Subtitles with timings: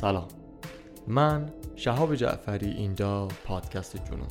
[0.00, 0.28] سلام.
[1.06, 4.28] من شهاب جعفری اینجا پادکست جنون.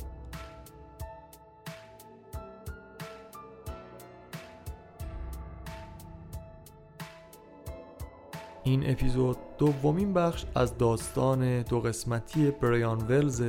[8.64, 13.42] این اپیزود دومین بخش از داستان دو قسمتی بریان ولز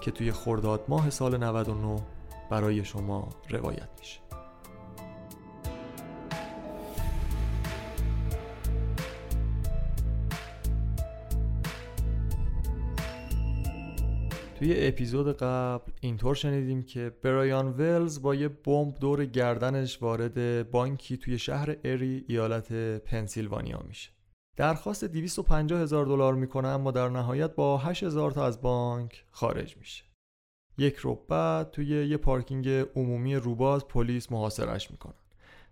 [0.00, 1.96] که توی خرداد ماه سال 99
[2.50, 4.27] برای شما روایت میشه.
[14.58, 21.16] توی اپیزود قبل اینطور شنیدیم که برایان ولز با یه بمب دور گردنش وارد بانکی
[21.16, 24.10] توی شهر اری ایالت پنسیلوانیا میشه.
[24.56, 29.76] درخواست 250 هزار دلار می‌کنه اما در نهایت با 8 هزار تا از بانک خارج
[29.76, 30.04] میشه.
[30.78, 35.14] یک رو بعد توی یه پارکینگ عمومی روباز پلیس محاصرش می‌کنن.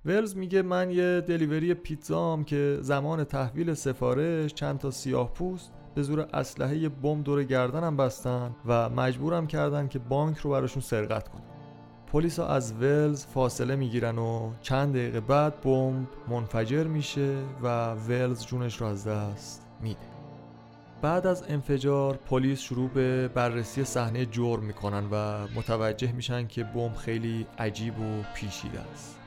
[0.05, 6.03] ولز میگه من یه دلیوری پیتزام که زمان تحویل سفارش چند تا سیاه پوست به
[6.03, 11.43] زور اسلحه بمب دور گردنم بستن و مجبورم کردن که بانک رو براشون سرقت کنم.
[12.13, 18.81] پلیس از ولز فاصله می‌گیرن و چند دقیقه بعد بمب منفجر میشه و ولز جونش
[18.81, 20.01] رو از دست میده.
[21.03, 26.95] بعد از انفجار پلیس شروع به بررسی صحنه جرم می‌کنن و متوجه میشن که بمب
[26.95, 29.19] خیلی عجیب و پیچیده است.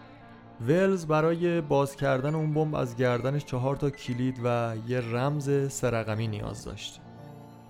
[0.62, 6.28] ولز برای باز کردن اون بمب از گردنش چهار تا کلید و یه رمز سرقمی
[6.28, 7.02] نیاز داشت.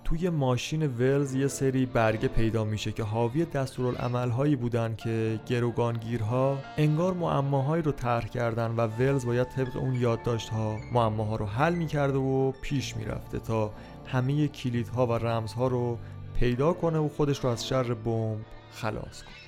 [0.04, 7.14] توی ماشین ولز یه سری برگه پیدا میشه که حاوی دستورالعملهایی بودن که گروگانگیرها انگار
[7.14, 12.52] معماهایی رو طرح کردن و ولز باید طبق اون یادداشتها معماها رو حل می‌کرده و
[12.52, 13.72] پیش می‌رفته تا
[14.06, 15.98] همه کلیدها و رمزها رو
[16.34, 18.38] پیدا کنه و خودش رو از شر بمب
[18.72, 19.39] خلاص کنه.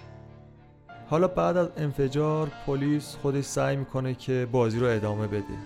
[1.12, 5.58] حالا بعد از انفجار پلیس خودش سعی می‌کنه که بازی رو ادامه بده.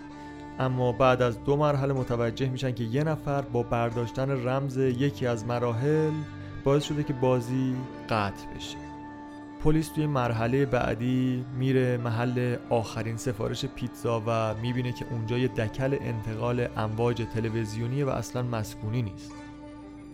[0.58, 5.46] اما بعد از دو مرحله متوجه میشن که یه نفر با برداشتن رمز یکی از
[5.46, 6.12] مراحل
[6.64, 7.76] باعث شده که بازی
[8.08, 8.76] قطع بشه.
[9.64, 15.96] پلیس توی مرحله بعدی میره محل آخرین سفارش پیتزا و می‌بینه که اونجا یه دکل
[16.00, 19.32] انتقال امواج تلویزیونی و اصلا مسکونی نیست.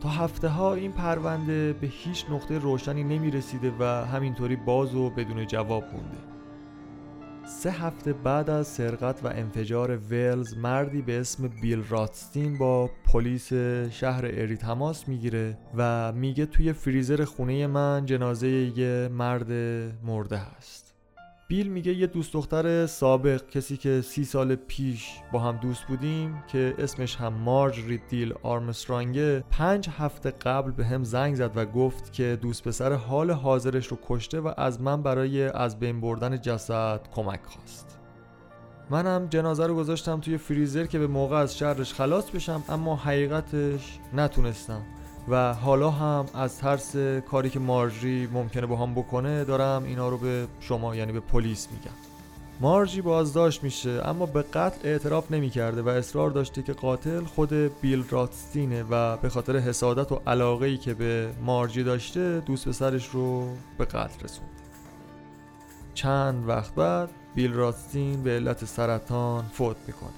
[0.02, 5.10] تا هفته ها این پرونده به هیچ نقطه روشنی نمی رسیده و همینطوری باز و
[5.10, 6.18] بدون جواب مونده.
[7.46, 13.52] سه هفته بعد از سرقت و انفجار ولز مردی به اسم بیل راتستین با پلیس
[13.91, 19.52] شهر اری تماس می‌گیره و میگه توی فریزر خونه من جنازه یه مرد
[20.04, 20.91] مرده هست.
[21.52, 26.42] بیل میگه یه دوست دختر سابق کسی که سی سال پیش با هم دوست بودیم
[26.48, 32.12] که اسمش هم مارج ریدیل آرمسترانگه پنج هفته قبل به هم زنگ زد و گفت
[32.12, 37.00] که دوست پسر حال حاضرش رو کشته و از من برای از بین بردن جسد
[37.14, 37.98] کمک خواست.
[38.91, 43.98] منم جنازه رو گذاشتم توی فریزر که به موقع از شرش خلاص بشم اما حقیقتش
[44.14, 44.82] نتونستم.
[45.28, 46.97] و حالا هم از ترس
[47.31, 51.69] کاری که مارجی ممکنه با هم بکنه دارم اینا رو به شما یعنی به پلیس
[51.71, 51.97] میگم.
[52.60, 58.05] مارجی بازداشت میشه اما به قتل اعتراف نمی‌کرده و اصرار داشته که قاتل خود بیل
[58.10, 63.49] راتستینه و به خاطر حسادت و علاقه ای که به مارجی داشته دوست پسرش رو
[63.78, 64.53] به قتل رسونده
[65.94, 70.10] چند وقت بعد بیل راتستین به علت سرطان فوت می‌کنه.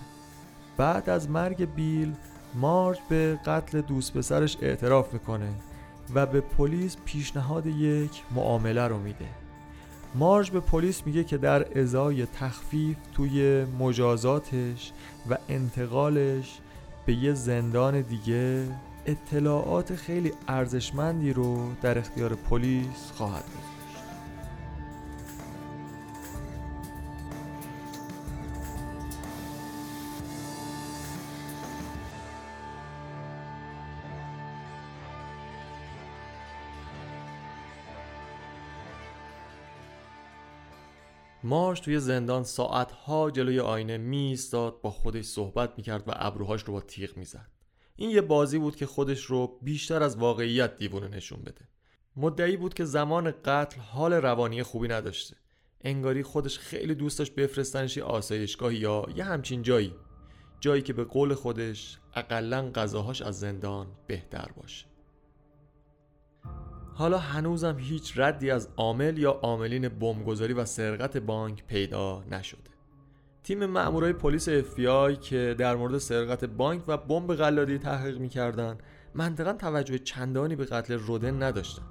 [0.77, 2.13] بعد از مرگ بیل
[2.55, 5.49] مارج به قتل دوست پسرش اعتراف می‌کنه
[6.15, 9.29] و به پلیس پیشنهاد یک معامله رو میده.
[10.15, 14.93] مارج به پلیس میگه که در ازای تخفیف توی مجازاتش
[15.31, 16.59] و انتقالش
[17.07, 18.69] به یه زندان دیگه
[19.07, 23.74] اطلاعات خیلی ارزشمندی رو در اختیار پلیس خواهد بود.
[41.45, 46.81] مارش توی زندان ساعتها جلوی آینه میستاد با خودش صحبت می‌کرد و ابروهاش رو با
[46.81, 47.51] تیغ می‌زد.
[47.97, 51.69] این یه بازی بود که خودش رو بیشتر از واقعیت دیوونه نشون بده.
[52.17, 55.37] مدعی بود که زمان قتل حال روانی خوبی نداشته.
[55.81, 59.95] انگاری خودش خیلی دوست داشت بفرستنش آسایشگاه یا یه همچین جایی.
[60.61, 64.94] جایی که به قول خودش اقلا غذاهاش از زندان بهتر باشه.
[66.97, 72.71] حالا هنوزم هیچ ردی از عامل یا عاملین بمبگذاری و سرقت بانک پیدا نشده.
[73.43, 78.79] تیم مامورای پلیس FBI که در مورد سرقت بانک و بمب غلالی تحقیق می‌کردن
[79.15, 81.83] منطقا توجه چندانی به قتل رودن نداشتن.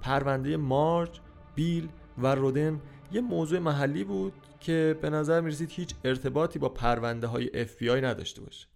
[0.00, 1.20] پرونده مارج،
[1.54, 2.80] بیل و رودن
[3.12, 8.40] یه موضوع محلی بود که به نظر می‌رسید هیچ ارتباطی با پرونده های FBI نداشته
[8.40, 8.66] باشه.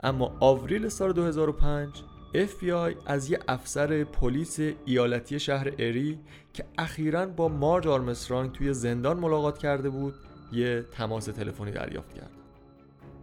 [0.00, 2.02] اما آوریل سال 2005
[2.34, 6.18] FBI از یه افسر پلیس ایالتی شهر اری
[6.52, 10.14] که اخیرا با مارج آرمسترانگ توی زندان ملاقات کرده بود
[10.52, 12.30] یه تماس تلفنی دریافت کرد.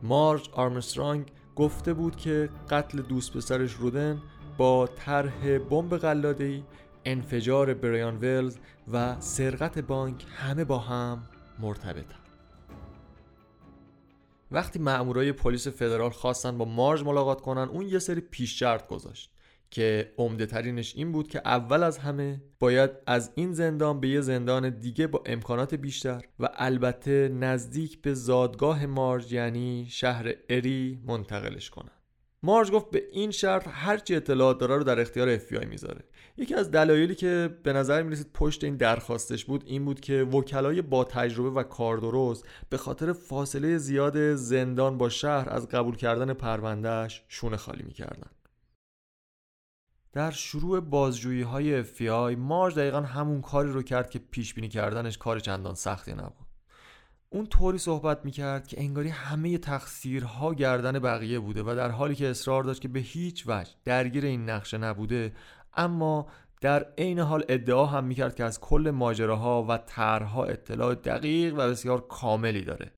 [0.04, 1.26] مارج آرمسترانگ
[1.56, 4.22] گفته بود که قتل دوست پسرش رودن
[4.58, 6.64] با طرح بمب قلاده‌ای
[7.06, 8.58] انفجار بریان ولز
[8.94, 11.24] و سرقت بانک همه با هم
[11.60, 12.19] مرتبطن.
[14.51, 19.31] وقتی مأمورای پلیس فدرال خواستن با مارج ملاقات کنن اون یه سری پیش شرط گذاشت
[19.72, 24.22] که عمده ترینش این بود که اول از همه باید از این زندان به یه
[24.22, 31.69] زندان دیگه با امکانات بیشتر و البته نزدیک به زادگاه مارج یعنی شهر اری منتقلش
[31.69, 31.99] کنن.
[32.44, 36.04] مارج گفت به این شرط هرچی اطلاعات داره رو در اختیار FBI می‌ذاره.
[36.38, 40.24] یکی از دلایلی که به نظر می رسید پشت این درخواستش بود این بود که
[40.24, 46.34] وکلای با تجربه و کاردرست به خاطر فاصله زیاد زندان با شهر از قبول کردن
[46.34, 48.30] پروندهش شونه خالی می‌کردن.
[50.12, 55.18] در شروع بازجویی های FBI مارج دقیقا همون کاری رو کرد که پیش بینی کردنش
[55.18, 56.49] کار چندان سختی نبود.
[57.31, 62.30] اون طوری صحبت می‌کرد که انگاری همه تقصیرها گردن بقیه بوده و در حالی که
[62.30, 65.34] اصرار داشت که به هیچ وجه درگیر این نقشه نبوده
[65.74, 66.28] اما
[66.62, 71.58] در عین حال ادعا هم می‌کرد که از کل ماجراها و طرحها اطلاع دقیق و
[71.58, 72.92] بسیار کاملی داره.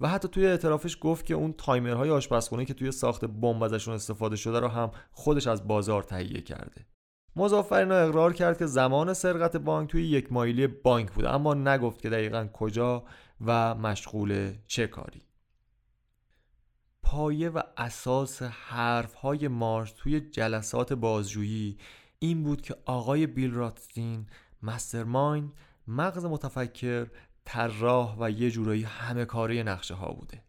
[0.00, 4.36] و حتی توی اعترافش گفت که اون تایمرهای آشپزخونه که توی ساخت بمب ازشون استفاده
[4.36, 6.86] شده رو هم خودش از بازار تهیه کرده.
[7.36, 12.10] مزافرین اقرار کرد که زمان سرقت بانک توی یک مایلی بانک بوده اما نگفت که
[12.10, 13.04] دقیقا کجا
[13.40, 15.22] و مشغول چه کاری؟
[17.02, 21.78] پایه و اساس حرف های مارش توی جلسات بازجویی
[22.18, 24.26] این بود که آقای بیل راتستین
[24.62, 25.52] مسترمایند
[25.88, 27.06] مغز متفکر
[27.44, 30.42] طراح و یه جورایی همه کاری نقشه ها بوده.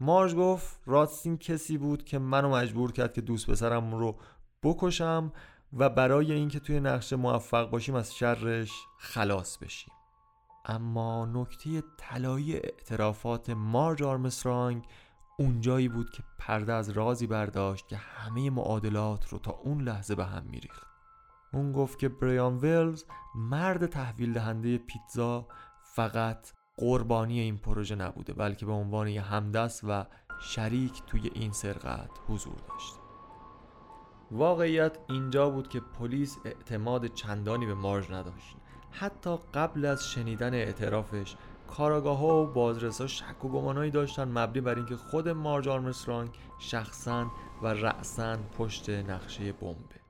[0.00, 4.16] مارج گفت راتستین کسی بود که منو مجبور کرد که دوست پسرم رو
[4.62, 5.32] بکشم
[5.72, 9.92] و برای اینکه توی نقشه موفق باشیم از شرش خلاص بشیم.
[10.64, 14.84] اما نکته طلایی اعترافات مارج آرمسترانگ
[15.38, 20.24] اونجایی بود که پرده از رازی برداشت که همه معادلات رو تا اون لحظه به
[20.24, 20.86] هم میریخت.
[21.52, 23.04] اون گفت که بریان ویلز
[23.34, 25.46] مرد تحویل دهنده پیتزا
[25.84, 30.06] فقط قربانی این پروژه نبوده بلکه به عنوان یه همدست و
[30.40, 32.94] شریک توی این سرقت حضور داشت.
[34.30, 38.56] واقعیت اینجا بود که پلیس اعتماد چندانی به مارج نداشت.
[38.90, 41.36] حتی قبل از شنیدن اعترافش
[41.68, 47.30] کاراگاه ها و بازرسا شک و گمانایی داشتن مبنی بر اینکه خود مارج آرمسترانگ شخصا
[47.62, 50.00] و رأسا پشت نقشه بمبه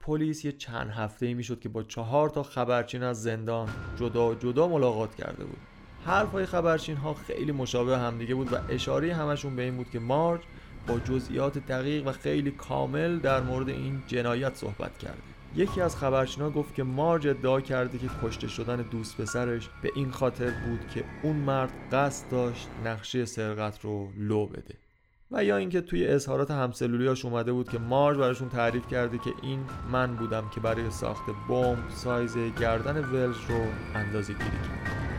[0.00, 4.68] پلیس یه چند هفته ای می‌شد که با چهار تا خبرچین از زندان جدا جدا
[4.68, 5.58] ملاقات کرده بود.
[6.04, 9.98] حرف های خبرچین ها خیلی مشابه همدیگه بود و اشاره همشون به این بود که
[9.98, 10.40] مارج
[10.86, 15.37] با جزئیات دقیق و خیلی کامل در مورد این جنایت صحبت کرده.
[15.56, 20.10] یکی از خبرچینا گفت که مارج ادعا کرده که کشته شدن دوست پسرش به این
[20.10, 24.74] خاطر بود که اون مرد قصد داشت نقشه سرقت رو لو بده.
[25.30, 29.60] و یا اینکه توی اظهارات همسلولیاش اومده بود که مارج براشون تعریف کرده که این
[29.92, 33.60] من بودم که برای ساخت بمب سایز گردن ولز رو
[33.94, 35.17] اندازه گیری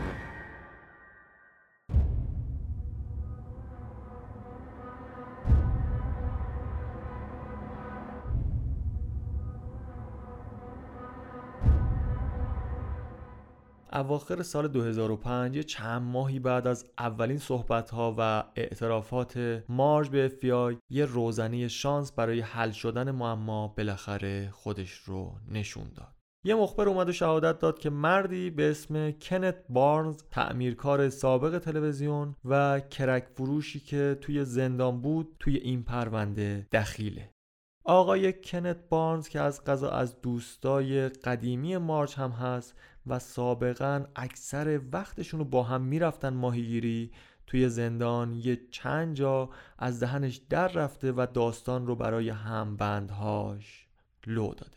[13.92, 20.76] اواخر سال 2005 چند ماهی بعد از اولین صحبت ها و اعترافات مارج به FBI
[20.90, 26.14] یه روزنه شانس برای حل شدن معما بالاخره خودش رو نشون داد.
[26.44, 32.36] یه مخبر اومد و شهادت داد که مردی به اسم کنت بارنز تعمیرکار سابق تلویزیون
[32.44, 37.30] و کرک فروشی که توی زندان بود توی این پرونده دخیله.
[37.84, 42.74] آقای کنت بارنز که از قضا از دوستای قدیمی مارچ هم هست
[43.06, 47.10] و سابقا اکثر وقتشون رو با هم می‌رفتن ماهیگیری.
[47.46, 53.86] توی زندان یه چند جا از دهنش در رفته و داستان رو برای همبندهاش
[54.26, 54.76] لو داده.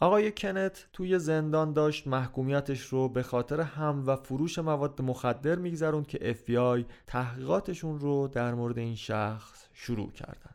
[0.00, 6.04] آقای کنت توی زندان داشت محکومیتش رو به خاطر هم و فروش مواد مخدر میگذرون
[6.04, 10.54] که FBI تحقیقاتشون رو در مورد این شخص شروع کردن.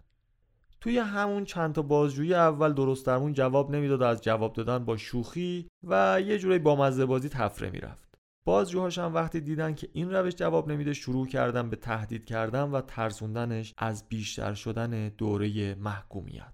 [0.85, 5.67] توی همون چند تا بازجویی اول درست درمون جواب نمی‌داد از جواب دادن با شوخی
[5.87, 8.15] و یه جوری با مزه بازی تفره می‌رفت.
[8.47, 12.81] بازجوهاش هم وقتی دیدن که این روش جواب نمیده شروع کردن به تهدید کردن و
[12.81, 16.53] ترسوندنش از بیشتر شدن دوره محکومیت.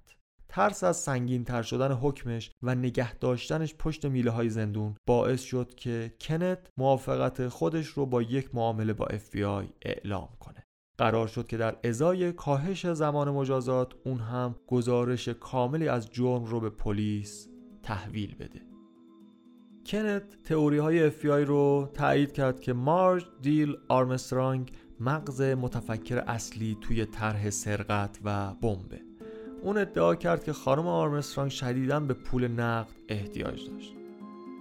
[0.49, 5.75] ترس از سنگین تر شدن حکمش و نگه داشتنش پشت میله های زندون باعث شد
[5.75, 10.60] که کنت موافقت خودش رو با یک معامله با FBI اعلام کنه.
[11.01, 16.59] قرار شد که در ازای کاهش زمان مجازات اون هم گزارش کاملی از جرم رو
[16.59, 17.47] به پلیس
[17.83, 18.61] تحویل بده.
[19.85, 27.05] کنت تئوری های اف رو تایید کرد که مارج دیل آرمسترانگ مغز متفکر اصلی توی
[27.05, 29.01] طرح سرقت و بمبه.
[29.61, 34.00] اون ادعا کرد که خانم آرمسترانگ شدیدا به پول نقد احتیاج داشت.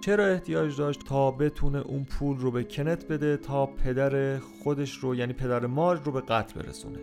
[0.00, 5.14] چرا احتیاج داشت تا بتونه اون پول رو به کنت بده تا پدر خودش رو
[5.14, 6.98] یعنی پدر مارج رو به قتل برسونه؟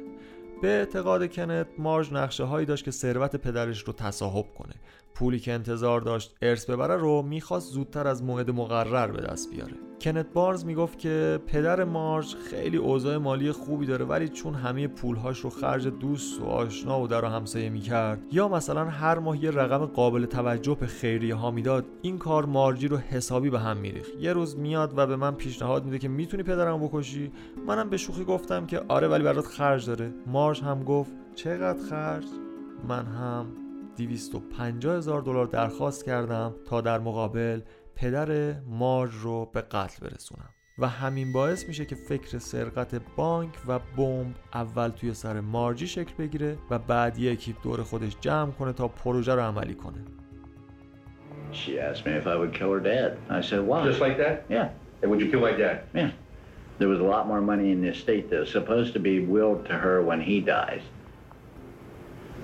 [0.62, 4.74] به اعتقاد کنت مارج نقشه هایی داشت که ثروت پدرش رو تصاحب کنه.
[5.18, 9.74] پولی که انتظار داشت ارث ببره رو می‌خواست زودتر از موعد مقرر به دست بیاره.
[10.02, 15.40] کنت بارز می‌گفت که پدر مارج خیلی اوضاع مالی خوبی داره ولی چون همه پولهاش
[15.40, 19.52] رو خرج دوست و آشنا و در و همسایه می‌کرد یا مثلا هر ماه یه
[19.52, 24.12] رقم قابل توجه به خیریه ها می‌داد این کار مارجی رو حسابی به هم میریخت.
[24.20, 27.32] یه روز میاد و به من پیشنهاد میده که می‌تونی پدرم بکشی؟
[27.68, 30.14] منم به شوخی گفتم که آره ولی برات خرج داره.
[30.28, 32.26] مارج هم گفت چقدر خرج؟
[32.88, 33.67] من هم
[33.98, 37.62] 250 هزار دلار درخواست کردم تا در مقابل
[37.96, 40.50] پدر مارج رو به قتل برسونم
[40.80, 46.14] و همین باعث میشه که فکر سرقت بانک و بمب اول توی سر مارجی شکل
[46.20, 50.00] بگیره و بعد یه اکیپ دور خودش جمع کنه تا پروژه رو عملی کنه
[51.54, 53.18] She asked me if I would kill her dad.
[53.30, 53.84] I said, why?
[53.86, 54.36] Just like that?
[54.50, 54.68] Yeah.
[55.02, 55.76] And would you kill my dad?
[55.94, 56.12] Yeah.
[56.80, 59.66] There was a lot more money in the estate that was supposed to be willed
[59.70, 60.84] to her when he dies.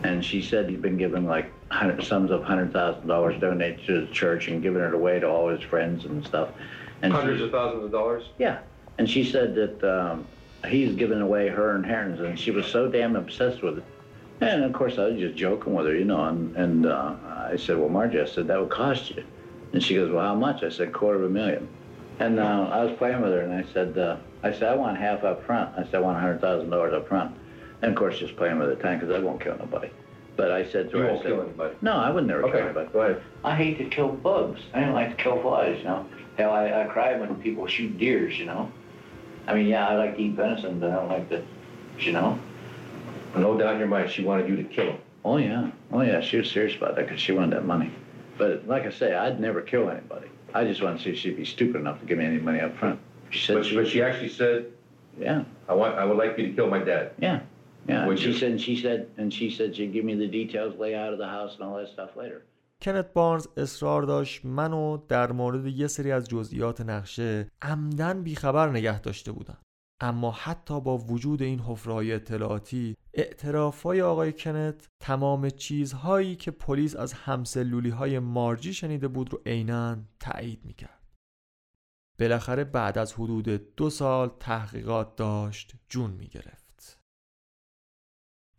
[0.03, 4.05] And she said he'd been given like hundred, sums of hundred thousand dollars donated to
[4.05, 6.49] the church and giving it away to all his friends and stuff.
[7.01, 8.23] And Hundreds of thousands of dollars?
[8.37, 8.59] Yeah,
[8.97, 10.25] and she said that um,
[10.67, 13.83] he's given away her inheritance, and she was so damn obsessed with it.
[14.41, 16.25] And of course, I was just joking with her, you know.
[16.25, 19.23] And, and uh, I said, "Well, Margie," I said, "that would cost you."
[19.71, 21.67] And she goes, "Well, how much?" I said, "Quarter of a million.
[22.19, 24.97] And uh, I was playing with her, and I said, uh, "I said I want
[24.97, 27.35] half up front." I said, "I want hundred thousand dollars up front."
[27.83, 29.89] And of course, just playing with the tank because I won't kill nobody.
[30.37, 31.75] But I said to You her, I won't said, kill anybody?
[31.81, 32.89] No, I would never Okay, kill anybody.
[32.93, 33.21] go ahead.
[33.43, 34.61] I hate to kill bugs.
[34.73, 36.05] I don't like to kill flies, you know.
[36.37, 38.71] Hell, I, I cry when people shoot deers, you know.
[39.47, 41.43] I mean, yeah, I like to eat venison, but I don't like to,
[41.99, 42.39] you know.
[43.35, 44.97] No doubt in your mind, she wanted you to kill him.
[45.25, 45.69] Oh, yeah.
[45.91, 47.91] Oh, yeah, she was serious about that because she wanted that money.
[48.37, 50.27] But like I say, I'd never kill anybody.
[50.53, 52.61] I just wanted to see if she'd be stupid enough to give me any money
[52.61, 52.99] up front.
[53.29, 54.67] She said But, she but she actually said,
[55.19, 57.11] Yeah, I want, I would like you to kill my dad.
[57.19, 57.41] yeah.
[57.87, 61.11] Yeah, she said, and she said, and she said she'd give me the details, layout
[61.15, 62.41] of the house, and all that stuff later.
[62.81, 69.01] کنت بارنز اصرار داشت منو در مورد یه سری از جزئیات نقشه عمدن بیخبر نگه
[69.01, 69.57] داشته بودن
[70.01, 77.13] اما حتی با وجود این حفره‌های اطلاعاتی اعترافهای آقای کنت تمام چیزهایی که پلیس از
[77.13, 81.01] همسلولی های مارجی شنیده بود رو عینا تایید می‌کرد.
[82.19, 86.62] بالاخره بعد از حدود دو سال تحقیقات داشت جون می‌گرفت.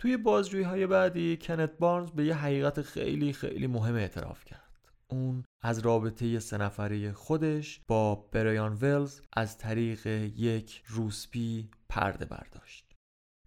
[0.05, 4.93] توی بازجویی های بعدی کنت بارنز به یه حقیقت خیلی خیلی مهم اعتراف کرد.
[5.09, 10.07] اون از رابطه سه نفره خودش با برایان ولز از طریق
[10.37, 12.85] یک روسپی پرده برداشت.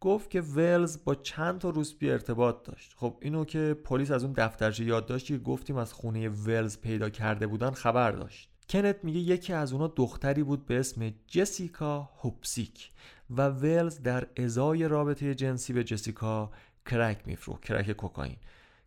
[0.01, 2.93] گفت که ولز با چند تا روسپی ارتباط داشت.
[2.95, 7.47] خب اینو که پلیس از اون دفترچه یادداشتی که گفتیم از خونه ولز پیدا کرده
[7.47, 8.49] بودن خبر داشت.
[8.69, 12.91] کنت میگه یکی از اونا دختری بود به اسم جسیکا هوپسیک.
[13.29, 16.51] و ولز در ازای رابطه جنسی به جسیکا
[16.85, 18.37] کرک میفروخت کرک کوکائین.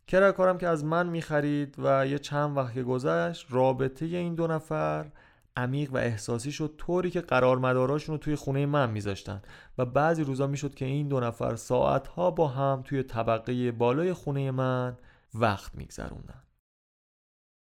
[0.07, 4.47] کرک هم که از من می‌خرید و یه چند وقت که گذشت رابطه این دو
[4.47, 5.11] نفر
[5.57, 9.41] عمیق و احساسی شد طوری که قرار مداراشون رو توی خونه من میذاشتن.
[9.77, 14.51] و بعضی روزا می‌شد که این دو نفر ساعتها با هم توی طبقه بالای خونه
[14.51, 14.97] من
[15.33, 16.43] وقت میگذروندن.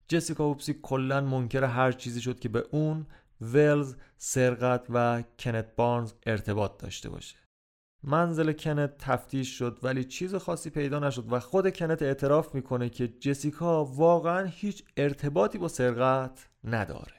[0.09, 3.07] جسیکا اوپسی کلا منکر هر چیزی شد که به اون
[3.41, 7.37] ولز سرقت و کنت بارنز ارتباط داشته باشه.
[8.03, 13.09] منزل کنت تفتیش شد ولی چیز خاصی پیدا نشد و خود کنت اعتراف می‌کنه که
[13.09, 17.19] جسیکا واقعا هیچ ارتباطی با سرقت نداره.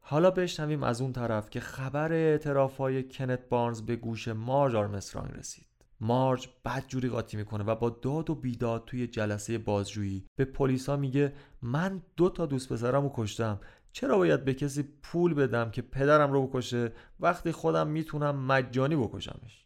[0.00, 5.32] حالا بشنویم از اون طرف که خبر اعتراف های کنت بارنز به گوش مارج آرمسترانگ
[5.32, 5.73] رسید.
[6.00, 10.96] مارج بد جوری قاطی می‌کنه و با داد و بیداد توی جلسه بازجویی به پلیسا
[10.96, 11.32] میگه
[11.62, 13.60] من دو تا دوست پسرمو کشتم.
[13.92, 19.64] چرا باید به کسی پول بدم که پدرم رو بکشه؟ وقتی خودم می‌تونم مجانی بکشمش.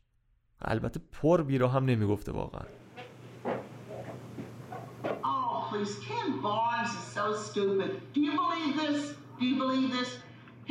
[0.60, 2.66] البته پر بیرا هم نمی‌گفته واقعا?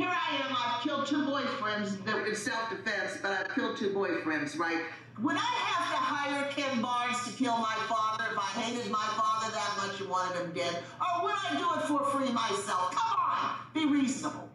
[0.02, 1.90] Here I am, I've killed two boyfriends
[2.30, 4.84] in self-defense, but I've killed two boyfriends, right?
[5.22, 9.08] Would I have to hire Ken Barnes to kill my father if I hated my
[9.18, 10.84] father that much and wanted him dead?
[11.02, 12.92] Or would I do it for free myself?
[12.94, 14.48] Come on, be reasonable.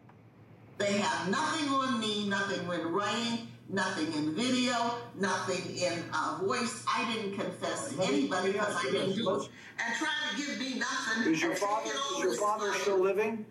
[0.79, 6.85] They have nothing on me, nothing in writing, nothing in video, nothing in uh, voice.
[6.89, 9.49] I didn't confess to anybody because I didn't do it.
[9.85, 11.33] And trying to give me nothing.
[11.33, 13.47] Is your father, is your father still living?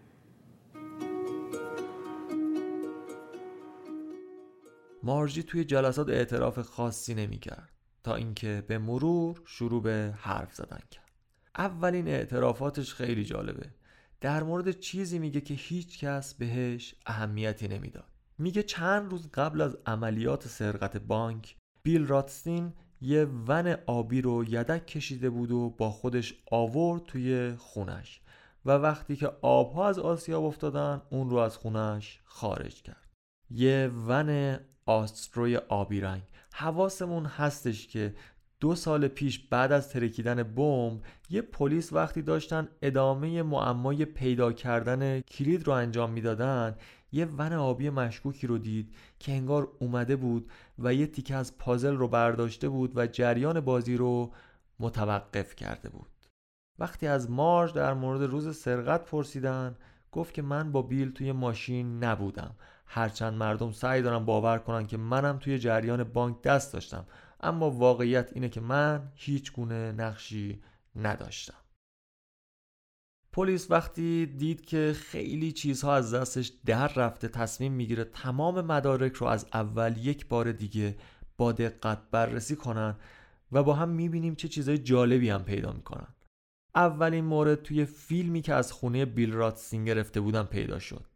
[5.04, 7.70] مارجی توی جلسات اعتراف خاصی نمی‌کرد
[8.04, 11.12] تا اینکه به مرور شروع به حرف زدن کرد.
[11.58, 13.70] اولین اعترافاتش خیلی جالبه.
[14.22, 18.12] در مورد چیزی میگه که هیچ کس بهش اهمیتی نمی‌داد.
[18.38, 24.88] میگه چند روز قبل از عملیات سرقت بانک بیل راتستین یه ون آبی رو یدک
[24.88, 28.22] کشیده بود و با خودش آورد توی خونش
[28.66, 33.08] و وقتی که آبها از آسیاب افتادن اون رو از خونش خارج کرد.
[33.50, 36.22] یه ون آستروی آبی رنگ.
[36.54, 38.16] حواسمون هستش که
[38.60, 45.20] دو سال پیش بعد از ترکیدن بمب یه پلیس وقتی داشتن ادامه معمای پیدا کردن
[45.20, 46.76] کلید رو انجام می‌دادن
[47.12, 51.96] یه ون آبی مشکوکی رو دید که انگار اومده بود و یه تیکه از پازل
[51.96, 54.32] رو برداشته بود و جریان بازی رو
[54.80, 56.10] متوقف کرده بود.
[56.80, 59.76] وقتی از مارج در مورد روز سرقت پرسیدن
[60.12, 62.56] گفت که من با بیل توی ماشین نبودم.
[62.94, 67.06] هرچند مردم سعی دارن باور کنن که منم توی جریان بانک دست داشتم
[67.40, 70.62] اما واقعیت اینه که من هیچ گونه نقشی
[70.96, 71.58] نداشتم.
[73.32, 79.28] پلیس وقتی دید که خیلی چیزها از دستش در رفته تصمیم می‌گیره تمام مدارک رو
[79.28, 80.98] از اول یک بار دیگه
[81.38, 82.96] با دقت بررسی کنن
[83.52, 86.08] و با هم می‌بینیم چه چیزهای جالبی هم پیدا می‌کنن.
[86.76, 91.11] اولین مورد توی فیلمی که از خونه بیل راتسین گرفته بودن پیدا شد.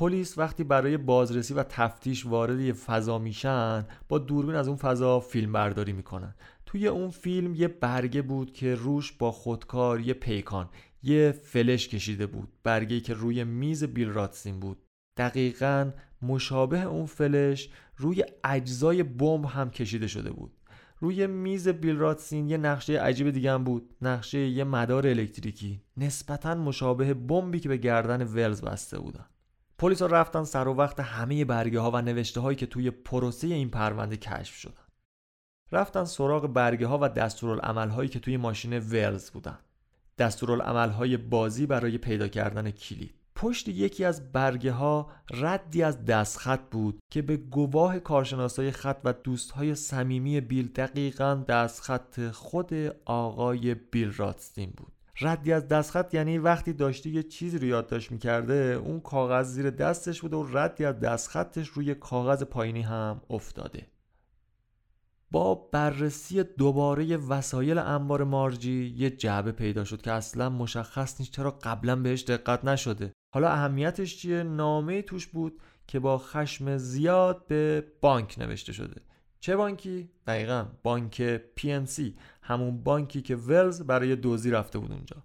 [0.00, 5.20] پلیس وقتی برای بازرسی و تفتیش وارد یه فضا میشن با دوربین از اون فضا
[5.20, 6.34] فیلم برداری می‌کنن.
[6.66, 10.68] توی اون فیلم یه برگه بود که روش با خودکار یه پیکان
[11.02, 12.48] یه فلش کشیده بود.
[12.62, 14.78] برگه که روی میز بیل راتسین بود.
[15.16, 15.90] دقیقا
[16.22, 20.52] مشابه اون فلش روی اجزای بمب هم کشیده شده بود.
[20.98, 23.94] روی میز بیل راتسین یه نقشه عجیب دیگه هم بود.
[24.02, 25.80] نقشه یه مدار الکتریکی.
[25.96, 29.24] نسبتا مشابه بمبی که به گردن ولز بسته بودن.
[29.80, 33.46] پلیس ها رفتن سر و وقت همه برگه ها و نوشته هایی که توی پروسه
[33.46, 34.84] این پرونده کشف شدن.
[35.72, 39.58] رفتن سراغ برگه ها و دستورالعمل هایی که توی ماشین ولز بودن.
[40.18, 43.14] دستورالعمل های بازی برای پیدا کردن کلید.
[43.34, 49.12] پشت یکی از برگه ها ردی از دستخط بود که به گواه کارشناسای خط و
[49.12, 54.92] دوستهای صمیمی بیل دقیقا دستخط خود آقای بیل راتستین بود.
[55.20, 58.54] ردی از دستخط یعنی وقتی داشته یه چیزی رو یادداشت می‌کرده
[58.84, 63.86] اون کاغذ زیر دستش بوده و ردی از دستخطش روی کاغذ پایینی هم افتاده.
[65.30, 71.50] با بررسی دوباره وسایل انبار مارجی یه جعبه پیدا شد که اصلا مشخص نیست چرا
[71.50, 73.12] قبلا بهش دقت نشده.
[73.34, 79.00] حالا اهمیتش چیه؟ نامه توش بود که با خشم زیاد به بانک نوشته شده.
[79.40, 82.02] چه بانکی؟ دقیقا بانک PNC
[82.50, 85.16] همون بانکی که ولز برای دوزی رفته بود اونجا.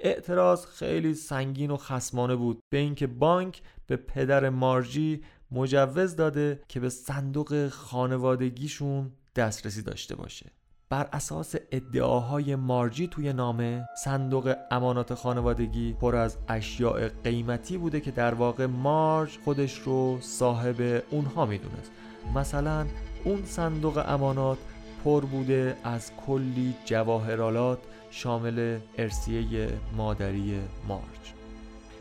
[0.00, 6.80] اعتراض خیلی سنگین و خسمانه بود به اینکه بانک به پدر مارجی مجوز داده که
[6.80, 10.46] به صندوق خانوادگیشون دسترسی داشته باشه.
[10.90, 18.10] بر اساس ادعاهای مارجی توی نامه صندوق امانات خانوادگی پر از اشیاء قیمتی بوده که
[18.10, 21.90] در واقع مارج خودش رو صاحب اونها می‌دونست.
[22.34, 22.86] مثلا
[23.24, 24.58] اون صندوق امانات
[25.04, 27.78] پر بوده از کلی جواهرالات
[28.10, 31.32] شامل ارسیه مادری مارج.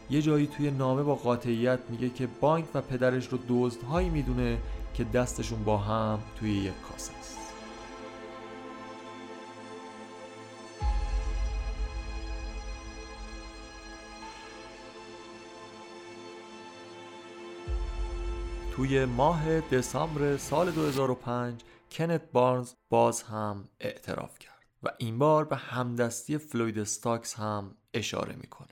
[0.10, 4.58] یه جایی توی نامه با قاطعیت میگه که بانک و پدرش رو دزدهایی می‌دونه
[4.94, 7.38] که دستشون با هم توی یک کاسه است.
[18.72, 25.56] توی ماه دسامبر سال 2005 کنت بارنز باز هم اعتراف کرد و این بار به
[25.56, 28.68] همدستی فلوید استاکس هم اشاره می‌کنه.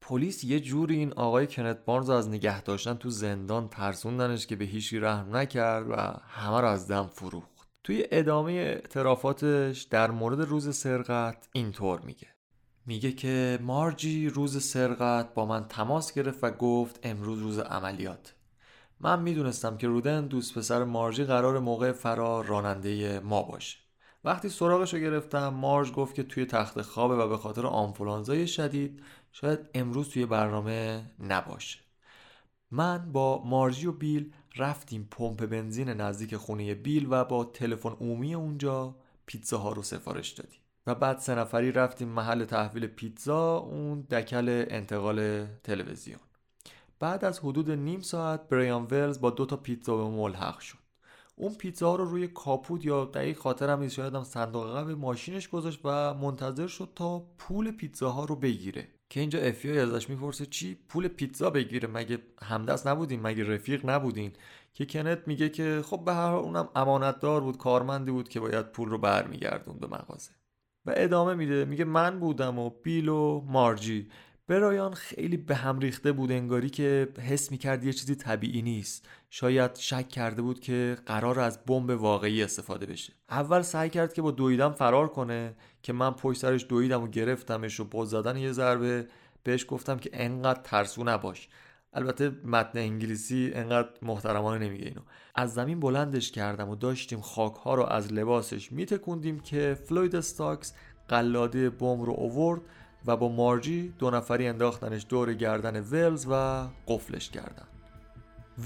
[0.00, 4.64] پلیس یه جوری این آقای کنت بارنز از نگه داشتن تو زندان ترسوندنش که به
[4.64, 5.94] هیچی رحم نکرد و
[6.28, 7.68] همه رو از دم فروخت.
[7.84, 12.28] توی ادامه اعترافاتش در مورد روز سرقت اینطور میگه.
[12.86, 18.34] میگه که مارجی روز سرقت با من تماس گرفت و گفت امروز روز عملیات.
[19.00, 23.78] من می‌دونستم که رودن دوست پسر مارجی قرار موقع فرار راننده ما باشه.
[24.24, 29.02] وقتی سراغش رو گرفتم مارج گفت که توی تخت خوابه و به خاطر آنفولانزای شدید
[29.32, 31.78] شاید امروز توی برنامه نباشه.
[32.70, 38.34] من با مارجی و بیل رفتیم پمپ بنزین نزدیک خونه بیل و با تلفن عمومی
[38.34, 40.60] اونجا پیتزاها رو سفارش دادیم.
[40.86, 46.20] و بعد سه نفری رفتیم محل تحویل پیتزا اون دکل انتقال تلویزیون.
[47.00, 50.78] بعد از حدود نیم ساعت بریان ولز با دو تا پیتزا به ملحق شد.
[51.36, 55.80] اون پیتزا رو روی کاپوت یا دقیق خاطرم نیست شاید هم صندوق عقب ماشینش گذاشت
[55.84, 58.88] و منتظر شد تا پول پیتزاها رو بگیره.
[59.10, 61.88] که اینجا افیای ازش می‌پرسه چی؟ پول پیتزا بگیره.
[61.88, 64.32] مگه همدست نبودین؟ مگه رفیق نبودین؟
[64.74, 68.72] که کنت میگه که خب به هر حال اونم امانتدار بود کارمندی بود که باید
[68.72, 70.30] پول رو برمیگردون به مغازه.
[70.86, 74.08] و ادامه میده میگه من بودم و بیل و مارجی.
[74.48, 79.08] برایان خیلی به هم ریخته بود انگاری که حس می‌کرد یه چیزی طبیعی نیست.
[79.30, 83.12] شاید شک کرده بود که قرار از بمب واقعی استفاده بشه.
[83.30, 87.80] اول سعی کرد که با دویدم فرار کنه که من پشت سرش دویدم و گرفتمش
[87.80, 89.06] و با زدن یه ضربه.
[89.42, 91.48] بهش گفتم که انقدر ترسو نباش.
[91.92, 95.00] البته متن انگلیسی انقدر محترمانه نمیگه اینو.
[95.34, 100.74] از زمین بلندش کردم و داشتیم خاک ها رو از لباسش میتکوندیم که فلوید استاکس
[101.08, 102.60] قلاده بمب رو اوورد
[103.06, 107.66] و با مارجی دو نفری انداختنش دور گردن ولز و قفلش کردن.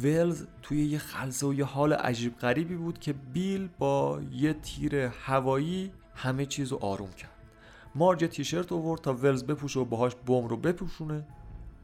[0.03, 4.95] ولز توی یه خلصه و یه حال عجیب غریبی بود که بیل با یه تیر
[4.97, 7.31] هوایی همه چیز رو آروم کرد.
[7.95, 11.25] مارج تیشرت اوورد تا ولز بپوشه و باهاش بم رو بپوشونه.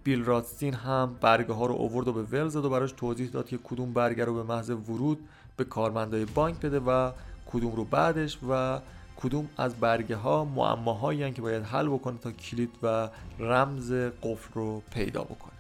[0.05, 3.49] بیل راتستین هم برگه ها رو اوورد و به ولز داد و براش توضیح داد
[3.49, 5.19] که کدوم برگه رو به محض ورود
[5.57, 7.13] به کارمندای بانک بده و
[7.47, 8.81] کدوم رو بعدش و
[9.17, 14.83] کدوم از برگه ها معماهایی که باید حل بکنه تا کلید و رمز قفل رو
[14.91, 15.53] پیدا بکنه.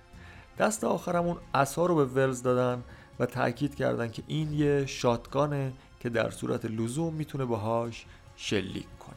[0.58, 2.82] دست آخرمون اصا رو به ولز دادن
[3.18, 9.16] و تاکید کردن که این یه شاتگانه که در صورت لزوم می‌تونه باهاش شلیک کنه.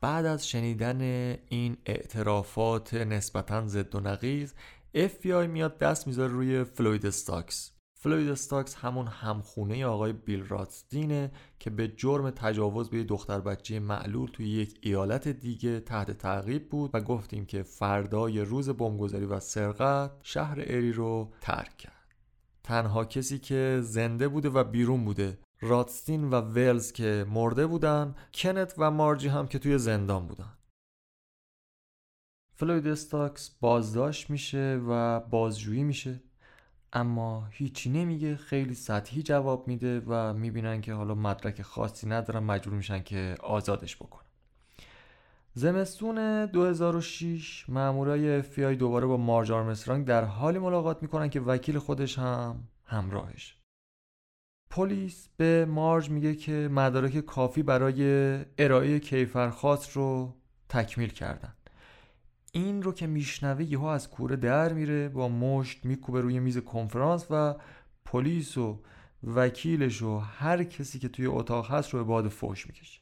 [0.00, 1.00] بعد از شنیدن
[1.48, 4.52] این اعترافات نسبتا ضد و نقیض
[4.94, 7.72] FBI میاد دست می‌ذاره روی فلوید استاکس.
[7.94, 14.30] فلوید استاکس همون همخونه آقای بیل راتستینه که به جرم تجاوز به دختر بچه معلول
[14.30, 20.10] توی یک ایالت دیگه تحت تعقیب بود و گفتیم که فردای روز بمبگذاری و سرقت
[20.22, 21.92] شهر اری رو ترک کرد.
[22.64, 28.74] تنها کسی که زنده بوده و بیرون بوده راتستین و ولز که مرده بودن کنت
[28.78, 30.52] و مارجی هم که توی زندان بودن.
[32.62, 36.20] فلوید استاکس بازداشت میشه و بازجویی میشه.
[36.92, 42.74] اما هیچی نمیگه خیلی سطحی جواب میده و می‌بینن که حالا مدرک خاصی ندارن مجبور
[42.74, 44.24] میشن که آزادش بکنن.
[45.54, 52.18] زمستون 2006 مامورای FBI دوباره با مارج آرمسترانگ در حالی ملاقات می‌کنن که وکیل خودش
[52.18, 53.56] هم همراهش.
[54.70, 60.36] پلیس به مارج میگه که مدارک کافی برای ارائه کیفرخواست رو
[60.68, 61.54] تکمیل کردن.
[62.54, 67.26] این رو که میشنوه یهو از کوره در میره با مشت میکوبه روی میز کنفرانس
[67.30, 67.54] و
[68.04, 68.82] پلیس و
[69.24, 73.00] وکیلش و هر کسی که توی اتاق هست رو به باد فوش می‌کشه.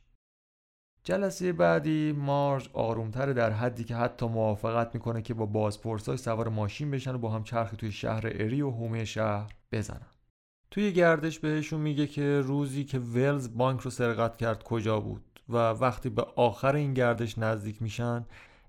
[1.04, 6.90] جلسه بعدی مارج آرومتر در حدی که حتی موافقت می‌کنه که با بازپرسای سوار ماشین
[6.90, 10.06] بشن و با هم چرخی توی شهر اری و حومه شهر بزنن.
[10.70, 15.56] توی گردش بهشون میگه که روزی که ولز بانک رو سرقت کرد کجا بود و
[15.56, 18.24] وقتی به آخر این گردش نزدیک میشن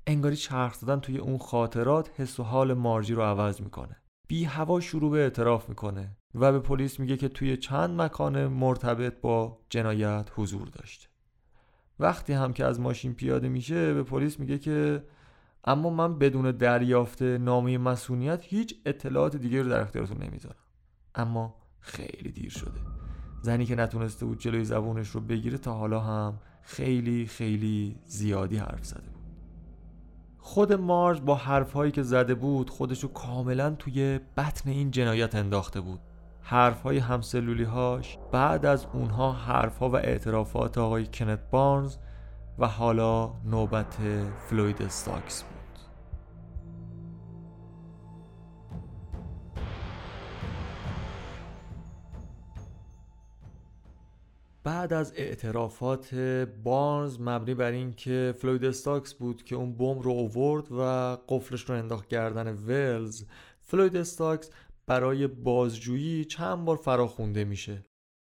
[0.08, 3.96] انگاری چرخ زدن توی اون خاطرات حس و حال مارجی رو عوض می‌کنه.
[4.28, 9.22] بی هوا شروع به اعتراف می‌کنه و به پلیس میگه که توی چند مکان مرتبط
[9.22, 11.08] با جنایت حضور داشته
[12.00, 15.04] وقتی هم که از ماشین پیاده میشه به پلیس میگه که
[15.64, 20.56] اما من بدون دریافت نامه مسئولیت هیچ اطلاعات دیگه رو در اختیارتون نمی‌ذارم.
[21.16, 22.82] اما خیلی دیر شده.
[23.42, 28.86] زنی که نتونسته بود جلوی زبونش رو بگیره تا حالا هم خیلی خیلی زیادی حرف
[28.86, 29.11] زده.
[30.44, 36.00] خود مارج با حرفهایی که زده بود خودشو کاملا توی بطن این جنایت انداخته بود.
[36.42, 41.96] حرفهای همسلولی هاش بعد از اونها حرفها و اعترافات آقای کنت بارنز
[42.60, 43.98] و حالا نوبت
[44.50, 45.61] فلوید استاکس بود.
[54.64, 56.16] بعد از اعترافات
[56.64, 60.82] بارنز مبنی بر اینکه فلوید استاکس بود که اون بمب رو اوورد و
[61.30, 63.24] قفلش رو انداخت گردن ولز
[63.62, 64.50] فلوید استاکس
[64.88, 67.84] برای بازجویی چند بار فراخونده میشه.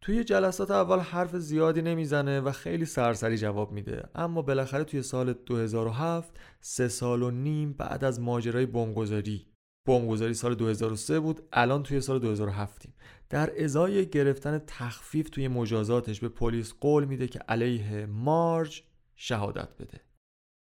[0.01, 4.09] توی جلسات اول حرف زیادی نمی‌زنه و خیلی سرسری جواب میده.
[4.15, 9.48] اما بالاخره توی سال 2007 سه سال و نیم بعد از ماجرای بمبگذاری.
[9.89, 12.85] بمبگذاری سال 2003 بود الان توی سال 2007
[13.29, 18.83] در ازای گرفتن تخفیف توی مجازاتش به پلیس قول میده که علیه مارج
[19.15, 19.99] شهادت بده.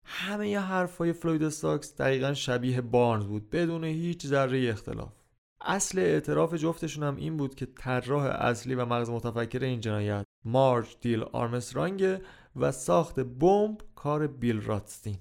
[0.06, 5.14] همه ی حرفای فلوید استاکس دقیقا شبیه بارنز بود بدون هیچ ذره اختلاف.
[5.62, 10.98] اصل اعتراف جفتشون هم این بود که طراح اصلی و مغز متفکر این جنایت مارج
[11.02, 12.18] دیل آرمسترانگ
[12.56, 15.18] و ساخت بمب کار بیل راتستین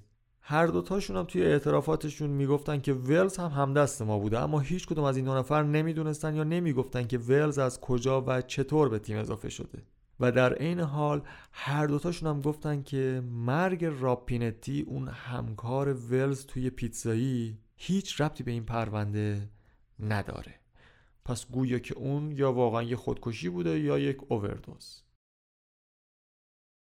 [0.53, 4.39] هر دوتاشون هم توی اعترافاتشون می‌گفتن که ولز هم همدست ما بوده.
[4.39, 8.41] اما هیچ کدوم از این دو نفر نمی‌دونستن یا نمی‌گفتن که ولز از کجا و
[8.41, 9.83] چطور به تیم اضافه شده.
[10.21, 16.71] و در عین حال هر دوتاشون هم گفتن که مرگ راپینتی اون همکار ولز توی
[16.71, 19.49] پیتزایی هیچ ربطی به این پرونده
[20.01, 20.55] نداره.
[21.25, 25.03] پس گویا که اون یا واقعا یه خودکشی بوده یا یک اووردوز.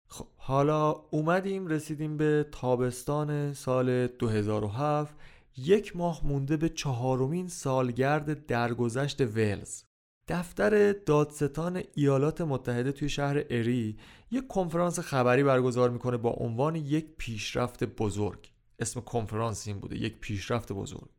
[0.08, 5.16] خب حالا اومدیم رسیدیم به تابستان سال 2007
[5.58, 9.84] یک ماه مونده به چهارمین سالگرد درگذشت ولز.
[10.28, 13.98] دفتر دادستان ایالات متحده توی شهر اری
[14.32, 18.52] یک کنفرانس خبری برگزار می‌کنه با عنوان یک پیشرفت بزرگ.
[18.80, 21.10] اسم کنفرانس این بوده یک پیشرفت بزرگ.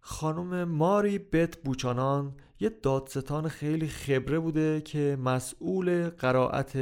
[0.00, 6.76] خانم ماری بت بوچانان یه دادستان خیلی خبره بوده که مسئول قرائت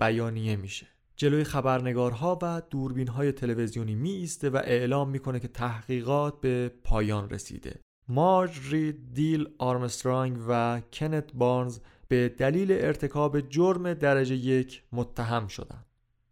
[0.00, 6.40] بیانیه میشه جلوی خبرنگارها و دوربین های تلویزیونی می ایسته و اعلام می‌کنه که تحقیقات
[6.40, 14.82] به پایان رسیده مارجری دیل آرمسترانگ و کنت بارنز به دلیل ارتکاب جرم درجه یک
[14.92, 15.86] متهم شدند.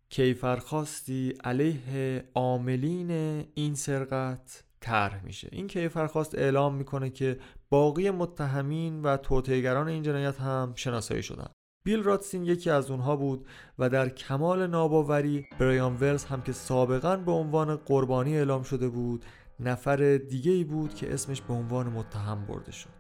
[0.08, 3.10] کیفرخواستی علیه عاملین
[3.54, 5.48] این سرقت طرح میشه.
[5.52, 7.38] این کیفرخواست اعلام می‌کنه که
[7.70, 11.48] باقی متهمین و توطئه‌گران این جنایت هم شناسایی شدن.
[11.84, 13.46] بیل راتسین یکی از اونها بود
[13.78, 19.24] و در کمال ناباوری برایان ولز هم که سابقا به عنوان قربانی اعلام شده بود
[19.60, 22.90] نفر دیگه ای بود که اسمش به عنوان متهم برده شد.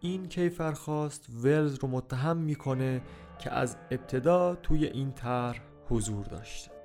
[0.00, 3.02] این کیفرخواست ولز رو متهم می‌کنه
[3.38, 6.79] که از ابتدا توی این طرح حضور داشته.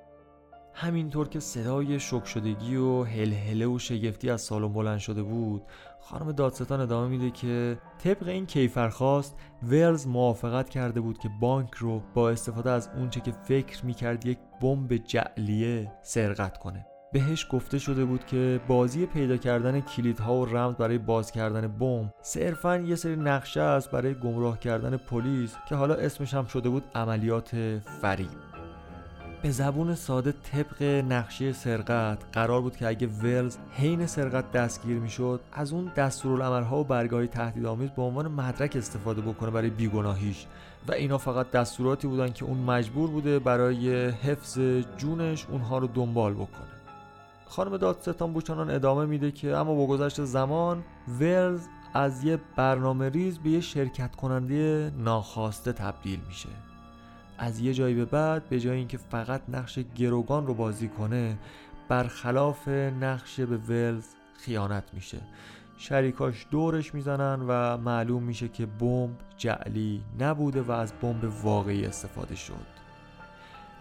[0.78, 5.62] همینطور که صدای شک شدگی و هلهله و شگفتی از سالن بلند شده بود
[6.00, 12.02] خانم دادستان ادامه میده که طبق این کیفرخواست ولز موافقت کرده بود که بانک رو
[12.14, 16.86] با استفاده از اونچه که فکر می‌کرد یک بمب جعلیه سرقت کنه.
[17.12, 22.14] بهش گفته شده بود که بازی پیدا کردن کلیدها و رمز برای باز کردن بمب
[22.22, 26.84] صرفا یه سری نقشه است برای گمراه کردن پلیس که حالا اسمش هم شده بود
[26.94, 28.45] عملیات فریب.
[29.42, 35.40] به زبون ساده طبق نقشه سرقت قرار بود که اگه ولز حین سرقت دستگیر می‌شد
[35.52, 40.46] از اون دستورالعملها و برگاهی تهدیدآمیز به عنوان مدرک استفاده بکنه برای بیگناهیش.
[40.88, 44.58] و اینا فقط دستوراتی بودن که اون مجبور بوده برای حفظ
[44.96, 46.66] جونش اونها رو دنبال بکنه.
[47.46, 50.84] خانم دادستان بوچانان ادامه میده که اما با گذشت زمان
[51.20, 56.48] ولز از یه برنامه ریز به یه شرکت کننده ناخواسته تبدیل میشه.
[57.38, 61.38] از یه جایی به بعد به جای اینکه فقط نقش گروگان رو بازی کنه
[61.88, 64.06] برخلاف نقش به ولز
[64.38, 65.18] خیانت میشه.
[65.78, 72.34] شریکاش دورش می‌زنن و معلوم میشه که بمب جعلی نبوده و از بمب واقعی استفاده
[72.34, 72.66] شد.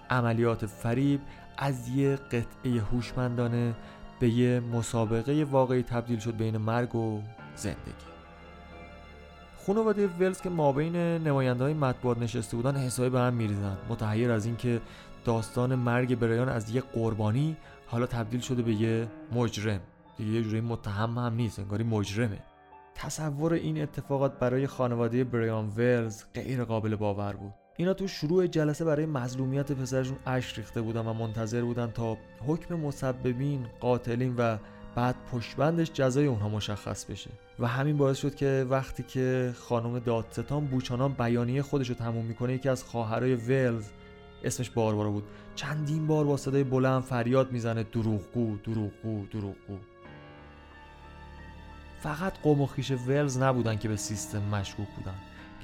[0.10, 1.22] عملیات فریب
[1.58, 3.76] از یه قطعه هوشمندانه
[4.20, 7.22] به یه مسابقه واقعی تبدیل شد بین مرگ و
[7.56, 8.15] زندگی.
[9.68, 13.78] خانواده ولز که مابین نماینده های مطبوعات نشسته بودن حسابی به هم میریزن.
[13.90, 14.82] متحیر از اینکه
[15.26, 19.80] داستان مرگ برایان از یه قربانی حالا تبدیل شده به یه مجرم.
[20.18, 22.38] دیگه یه جوری متهم هم نیست انگاری مجرمه.
[22.96, 27.54] تصور این اتفاقات برای خانواده بریان ولز غیر قابل باور بود.
[27.78, 32.76] اینا تو شروع جلسه برای مظلومیت پسرشون اش ریخته بودن و منتظر بودن تا حکم
[32.76, 34.58] مسببین قاتلین و
[34.96, 37.30] بعد پشتبندش جزای اونها مشخص بشه.
[37.60, 42.54] و همین باعث شد که وقتی که خانم دادستان بوچانان بیانیه خودش رو تموم می‌کنه
[42.54, 43.90] یکی از خواهرای ولز
[44.44, 45.24] اسمش باربارا بود.
[45.56, 49.78] چندین بار با صدای بلند فریاد می‌زنه دروغگو دروغگو دروغگو.
[52.00, 55.16] فقط قوم و خیش ولز نبودن که به سیستم مشکوک بودن.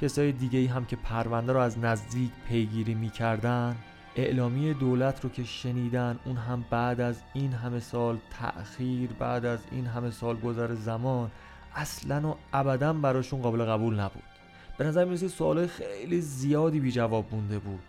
[0.02, 3.76] کسای دیگه ای هم که پرونده رو از نزدیک پیگیری می‌کردن
[4.16, 9.60] اعلامی دولت رو که شنیدن اون هم بعد از این همه سال تأخیر بعد از
[9.72, 11.32] این همه سال گذر زمان
[11.76, 14.24] اصلا و ابدا براشون قابل قبول نبود.
[14.78, 17.80] به نظر می‌رسه سوالای خیلی زیادی بی جواب مونده بود.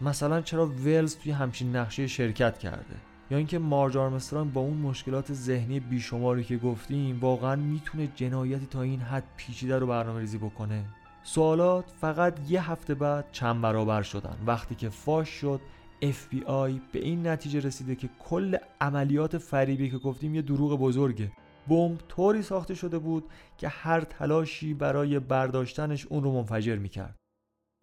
[0.00, 2.96] مثلا چرا ولز توی همچین نقشه شرکت کرده؟
[3.30, 8.82] یا اینکه مارج آرمسترانگ با اون مشکلات ذهنی بیشماری که گفتیم واقعا می‌تونه جنایتی تا
[8.82, 10.84] این حد پیچیده رو برنامه ریزی بکنه؟
[11.26, 14.36] سوالات فقط یه هفته بعد چند برابر شدن.
[14.46, 15.60] وقتی که فاش شد
[16.02, 21.32] FBI به این نتیجه رسیده که کل عملیات فریبی که گفتیم یه دروغ بزرگه.
[21.68, 23.24] بمب طوری ساخته شده بود
[23.58, 27.16] که هر تلاشی برای برداشتنش اون رو منفجر می‌کرد.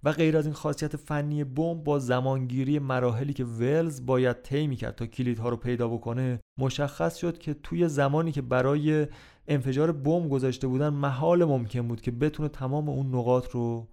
[0.03, 4.95] و غیر از این خاصیت فنی بمب با زمانگیری مراحلی که ولز باید طی می‌کرد
[4.95, 9.07] تا کلیدها رو پیدا بکنه مشخص شد که توی زمانی که برای
[9.53, 13.87] انفجار بمب گذاشته بودن محال ممکن بود که بتونه تمام اون نقاط رو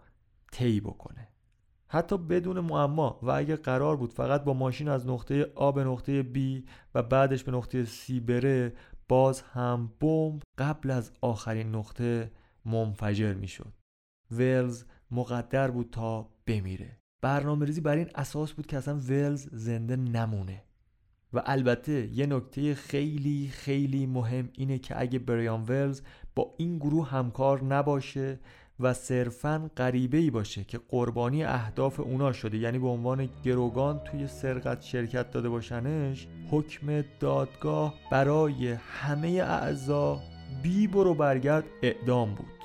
[0.52, 1.28] طی بکنه
[1.88, 6.22] حتی بدون معما و اگه قرار بود فقط با ماشین از نقطه A به نقطه
[6.22, 8.72] B و بعدش به نقطه C بره
[9.08, 12.30] باز هم بمب قبل از آخرین نقطه
[12.64, 13.72] منفجر می‌شد.
[14.30, 16.98] ولز مقدر بود تا بمیره.
[17.20, 20.64] برنامه ریزی بر این اساس بود که اصلا ولز زنده نمونه.
[21.32, 26.02] و البته یه نکته خیلی خیلی مهم اینه که اگه بریان ولز
[26.34, 28.38] با این گروه همکار نباشه
[28.80, 34.26] و صرفا غریبه ای باشه که قربانی اهداف اونا شده یعنی به عنوان گروگان توی
[34.26, 40.20] سرقت شرکت داده باشنش حکم دادگاه برای همه اعضا
[40.62, 42.57] بی برو برگرد اعدام بود.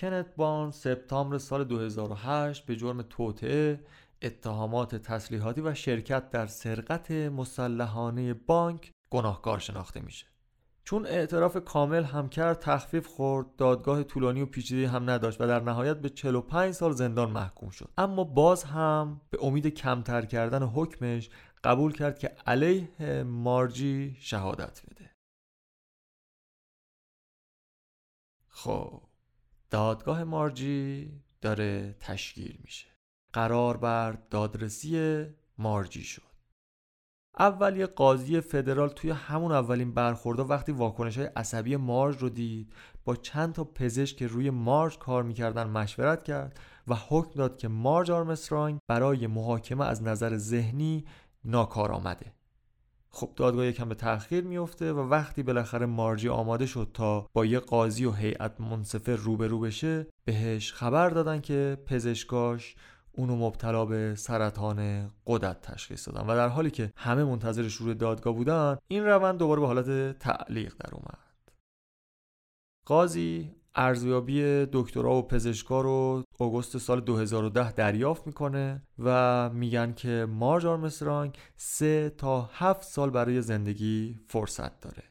[0.00, 3.80] کنت بان سپتامبر سال 2008 به جرم توطعه
[4.22, 10.26] اتهامات تسلیحاتی و شرکت در سرقت مسلحانه بانک گناهکار شناخته میشه.
[10.84, 15.60] چون اعتراف کامل هم کرد تخفیف خورد دادگاه طولانی و پیچیده هم نداشت و در
[15.60, 17.90] نهایت به 45 سال زندان محکوم شد.
[17.98, 21.30] اما باز هم به امید کمتر کردن حکمش
[21.64, 25.10] قبول کرد که علیه مارجی شهادت بده.
[28.48, 29.09] خب
[29.70, 32.86] دادگاه مارجی داره تشکیل میشه.
[33.32, 35.26] قرار بر دادرسی
[35.58, 36.22] مارجی شد.
[37.38, 42.72] اول یه قاضی فدرال توی همون اولین برخوردا وقتی واکنش های عصبی مارج رو دید
[43.04, 47.68] با چند تا پزشک که روی مارج کار می‌کردن مشورت کرد و حکم داد که
[47.68, 51.04] مارج آرمسترانگ برای محاکمه از نظر ذهنی
[51.44, 52.32] ناکار آمده.
[53.12, 57.58] خب دادگاه یکم به تأخیر میفته و وقتی بالاخره مارجی آماده شد تا با یه
[57.58, 62.76] قاضی و هیئت منصفه روبرو بشه بهش خبر دادن که پزشکاش
[63.12, 68.34] اونو مبتلا به سرطان قدرت تشخیص دادن و در حالی که همه منتظر شروع دادگاه
[68.34, 71.18] بودن این روند دوباره به حالت تعلیق در اومد.
[72.86, 80.66] قاضی ارزیابی دکترا و پزشکا رو آگوست سال 2010 دریافت می‌کنه و میگن که مارج
[80.66, 85.02] آرمسترانگ سه تا هفت سال برای زندگی فرصت داره.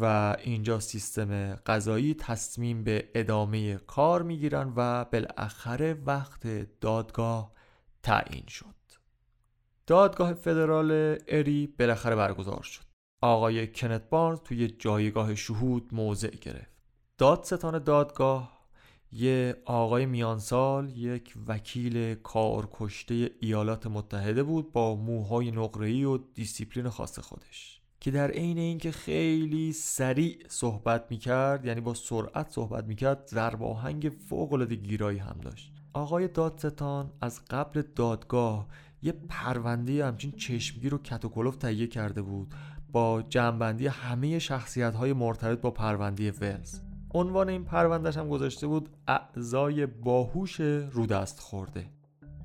[0.00, 6.46] و اینجا سیستم قضایی تصمیم به ادامه کار می‌گیرن و بالاخره وقت
[6.80, 7.52] دادگاه
[8.02, 8.66] تعیین شد.
[9.86, 12.84] دادگاه فدرال اری بالاخره برگزار شد.
[13.22, 16.79] آقای کنت بارنز توی جایگاه شهود موضع گرفت.
[17.20, 18.60] دادستان دادگاه
[19.12, 27.18] یه آقای میانسال یک وکیل کارکشته ایالات متحده بود با موهای نقره‌ای و دیسیپلین خاص
[27.18, 33.62] خودش که در عین اینکه خیلی سریع صحبت می‌کرد یعنی با سرعت صحبت می‌کرد ضرب
[33.62, 35.72] آهنگ فوق العاده گیرایی هم داشت.
[35.92, 38.66] آقای دادستان از قبل دادگاه
[39.02, 41.26] یه پرونده همچین چشمگیر و کت
[41.58, 42.54] تهیه کرده بود
[42.92, 46.89] با جمعبندی همه شخصیت های مرتبط با پرونده ولز.
[47.14, 51.86] عنوان این پروندهش هم گذاشته بود اعضای باهوش رودست خورده.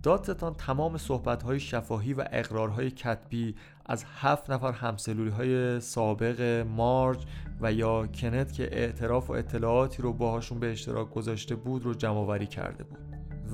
[0.04, 7.26] دادستان تمام صحبت‌های شفاهی و اقرارهای کتبی از هفت نفر همسلولی های سابق مارج
[7.62, 12.38] و یا کنت که اعتراف و اطلاعاتی رو باهاشون به اشتراک گذاشته بود رو جمع
[12.46, 13.00] کرده بود.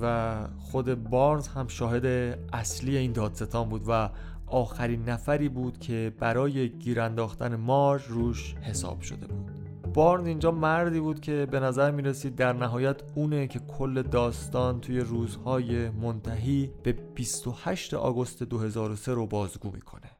[0.00, 2.06] و خود بارنز هم شاهد
[2.52, 4.10] اصلی این دادستان بود و
[4.46, 9.51] آخرین نفری بود که برای گیرانداختن مارج روش حساب شده بود.
[9.94, 14.80] بارن اینجا مردی بود که به نظر می رسید در نهایت اونه که کل داستان
[14.80, 20.10] توی روزهای منتهی به 28 آگوست 2003 رو بازگو می‌کنه.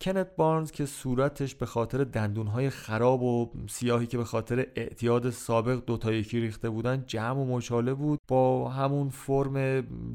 [0.00, 5.84] کنت بارنز که صورتش به خاطر دندونهای خراب و سیاهی که به خاطر اعتیاد سابق
[5.86, 9.56] دوتا یکی ریخته بودن جمع و مچاله بود با همون فرم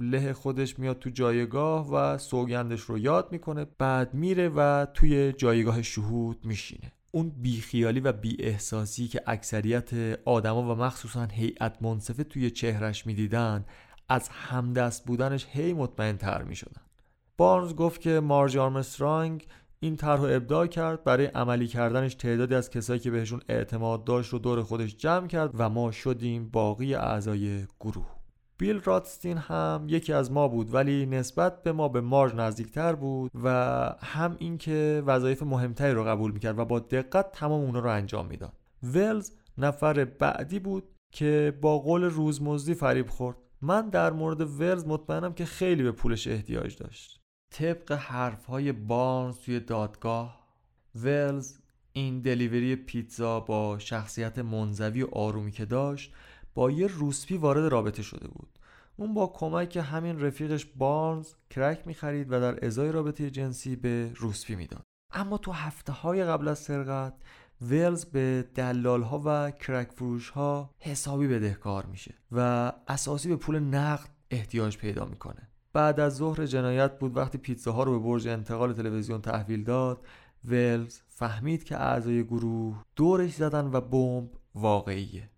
[0.01, 5.81] له خودش میاد تو جایگاه و سوگندش رو یاد می‌کنه بعد میره و توی جایگاه
[5.81, 6.91] شهود میشینه.
[7.11, 9.89] اون بیخیالی و بی احساسی که اکثریت
[10.25, 13.65] آدما و مخصوصا هیئت منصفه توی چهرش می‌دیدن
[14.09, 16.81] از همدست بودنش هی مطمئن تر می شدن.
[17.37, 19.47] بارنز گفت که مارج آرمسترانگ
[19.79, 24.39] این طرح ابداع کرد برای عملی کردنش تعدادی از کسایی که بهشون اعتماد داشت رو
[24.39, 28.20] دور خودش جمع کرد و ما شدیم باقی اعضای گروه
[28.61, 33.31] بیل راتستین هم یکی از ما بود ولی نسبت به ما به مارج نزدیکتر بود
[33.43, 33.49] و
[34.01, 38.53] هم اینکه وظایف مهمتری رو قبول می‌کرد و با دقت تمام اونا رو انجام می‌داد.
[38.83, 43.37] ولز نفر بعدی بود که با قول روزمزدی فریب خورد.
[43.61, 47.21] من در مورد ولز مطمئنم که خیلی به پولش احتیاج داشت.
[47.51, 50.47] طبق حرف های بارنز توی دادگاه
[50.95, 51.57] ولز
[51.93, 56.13] این دلیوری پیتزا با شخصیت منزوی و آرومی که داشت
[56.53, 58.59] با یه روسپی وارد رابطه شده بود.
[58.97, 64.55] اون با کمک همین رفیقش بارنز کرک می‌خرید و در ازای رابطه جنسی به روسپی
[64.55, 64.83] می‌داد.
[65.11, 67.13] اما تو هفته های قبل از سرقت
[67.61, 73.59] ویلز به دلال ها و کرک فروش ها حسابی بدهکار میشه و اساسی به پول
[73.59, 75.47] نقد احتیاج پیدا می‌کنه.
[75.73, 80.05] بعد از ظهر جنایت بود وقتی پیتزاها رو به برج انتقال تلویزیون تحویل داد
[80.45, 85.29] ولز فهمید که اعضای گروه دورش زدن و بمب واقعیه.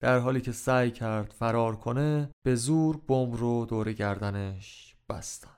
[0.00, 5.50] در حالی که سعی کرد فرار کنه به زور بمب رو دور گردنش بستن.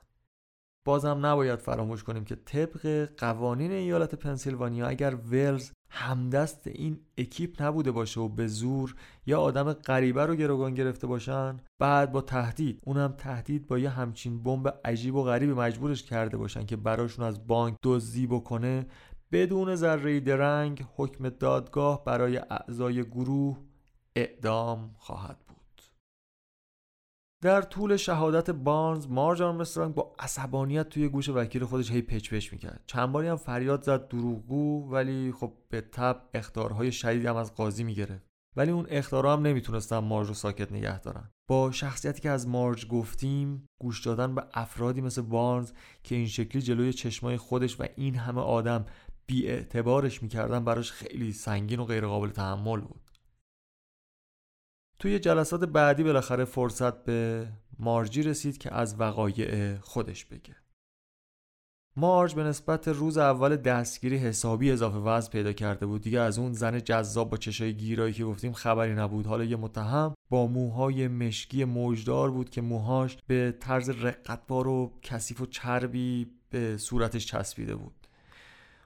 [0.85, 7.91] بازم نباید فراموش کنیم که طبق قوانین ایالت پنسیلوانیا اگر ولز همدست این اکیپ نبوده
[7.91, 13.15] باشه و به زور یا آدم غریبه رو گروگان گرفته باشن بعد با تهدید اونم
[13.17, 17.75] تهدید با یه همچین بمب عجیب و غریبی مجبورش کرده باشن که براشون از بانک
[17.83, 18.85] دزدی بکنه
[19.31, 23.68] بدون ذره درنگ حکم دادگاه برای اعضای گروه
[24.15, 25.55] اعدام خواهد بود.
[27.43, 32.53] در طول شهادت بارنز مارج آرمسترانگ با عصبانیت توی گوش وکیل خودش هی پچ پچ
[32.53, 32.83] می‌کرد.
[32.87, 37.83] چند باری هم فریاد زد دروغگو ولی خب به تب اختارهای شدیدی هم از قاضی
[37.83, 38.29] می‌گرفت.
[38.57, 41.29] ولی اون اختارها هم نمی‌تونستن مارج رو ساکت نگه دارن.
[41.49, 45.71] با شخصیتی که از مارج گفتیم گوش دادن به افرادی مثل بارنز
[46.03, 48.85] که این شکلی جلوی چشمای خودش و این همه آدم
[49.27, 53.08] بی اعتبارش می‌کردن براش خیلی سنگین و غیرقابل تحمل بود.
[54.99, 57.47] توی جلسات بعدی بالاخره فرصت به
[57.79, 60.55] مارجی رسید که از وقایع خودش بگه.
[61.95, 66.01] مارج به نسبت روز اول دستگیری حسابی اضافه وزن پیدا کرده بود.
[66.01, 69.25] دیگه از اون زن جذاب با چشای گیرایی که گفتیم خبری نبود.
[69.25, 75.41] حالا یه متهم با موهای مشکی موجدار بود که موهاش به طرز رقتبار و کثیف
[75.41, 77.98] و چربی به صورتش چسبیده بود.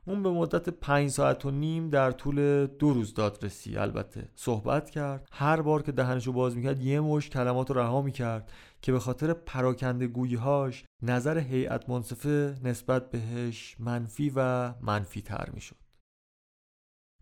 [0.05, 5.27] اون به مدت پنج ساعت و نیم در طول دو روز دادرسی البته صحبت کرد.
[5.31, 8.51] هر بار که دهنشو باز می‌کرد یه مش کلمات رو رها می‌کرد
[8.81, 15.75] که به خاطر پراکنده گوییهاش نظر هیئت منصفه نسبت بهش منفی و منفی تر می‌شد.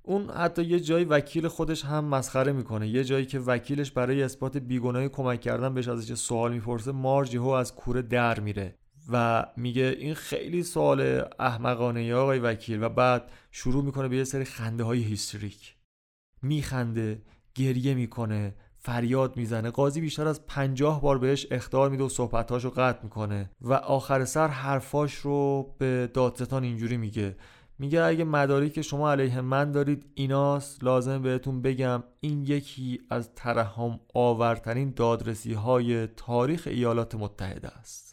[0.03, 2.87] اون حتی یه جایی وکیل خودش هم مسخره می‌کنه.
[2.87, 7.47] یه جایی که وکیلش برای اثبات بیگناهی کمک کردن بهش ازش سوال می‌پرسه مارج هو
[7.47, 8.80] از کوره در میره.
[9.09, 14.23] و میگه این خیلی سوال احمقانه یا آقای وکیل و بعد شروع می‌کنه به یه
[14.23, 15.75] سری خنده های هیستریک.
[16.41, 17.21] میخنده
[17.55, 19.69] گریه می‌کنه فریاد می‌زنه.
[19.69, 24.47] قاضی بیشتر از پنجاه بار بهش اختار میده و صحبتاشو قطع می‌کنه و آخر سر
[24.47, 27.35] حرفاش رو به دادستان اینجوری میگه.
[27.79, 30.83] میگه اگه مداری که شما علیه من دارید ایناست.
[30.83, 38.10] لازم بهتون بگم این یکی از ترحم آورترین دادرسی های تاریخ ایالات متحده است.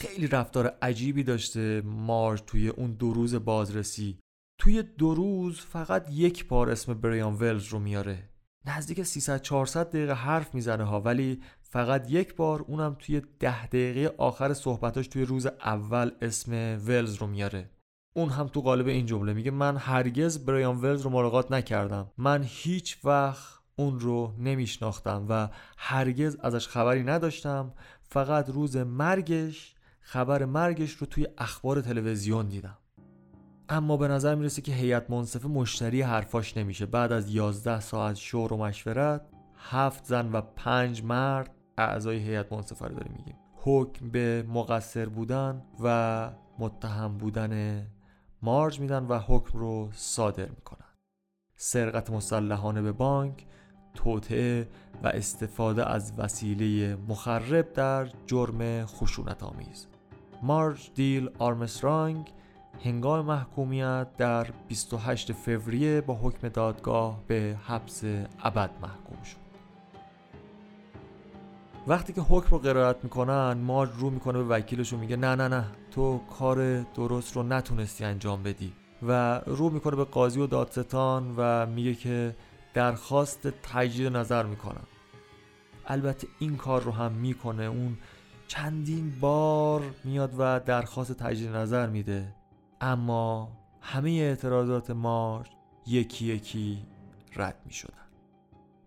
[0.00, 4.18] خیلی رفتار عجیبی داشته مارج توی اون دو روز بازرسی.
[4.60, 8.30] توی دو روز فقط یک بار اسم بریان ولز رو میاره.
[8.66, 14.14] نزدیک 300 400 دقیقه حرف می‌زنه ها ولی فقط یک بار اونم توی ده دقیقه
[14.18, 16.52] آخر صحبتاش توی روز اول اسم
[16.86, 17.70] ولز رو میاره.
[18.14, 22.10] اون هم تو قالب این جمله میگه من هرگز بریان ولز رو ملاقات نکردم.
[22.18, 27.74] من هیچ وقت اون رو نمیشناختم و هرگز ازش خبری نداشتم.
[28.02, 29.74] فقط روز مرگش
[30.12, 32.78] خبر مرگش رو توی اخبار تلویزیون دیدم.
[33.68, 36.86] اما به نظر می‌رسه که هیئت منصفه مشتری حرفاش نمیشه.
[36.86, 42.86] بعد از 11 ساعت شور و مشورت هفت زن و پنج مرد اعضای هیئت منصفه
[42.86, 43.36] رو داریم میگیم.
[43.54, 47.86] حکم به مقصر بودن و متهم بودن
[48.42, 50.94] مارج میدن و حکم رو صادر می‌کنن.
[51.56, 53.46] سرقت مسلحانه به بانک
[53.94, 54.68] توطعه
[55.02, 59.89] و استفاده از وسیله مخرب در جرم خشونت آمیز.
[60.42, 62.32] مارج دیل آرمسترانگ
[62.84, 68.04] هنگام محکومیت در 28 فوریه با حکم دادگاه به حبس
[68.42, 69.36] ابد محکوم شد.
[71.86, 75.48] وقتی که حکم رو قرائت می‌کنن مارج رو می‌کنه به وکیلش و میگه نه نه
[75.48, 78.72] نه تو کار درست رو نتونستی انجام بدی
[79.02, 82.36] و رو می‌کنه به قاضی و دادستان و میگه که
[82.74, 84.86] درخواست تجدید نظر می‌کنم.
[85.86, 87.98] البته این کار رو هم می‌کنه اون
[88.50, 92.34] چندین بار میاد و درخواست تجدید نظر میده.
[92.80, 93.48] اما
[93.80, 95.46] همه اعتراضات مارج
[95.86, 96.78] یکی یکی
[97.36, 97.94] رد می شدن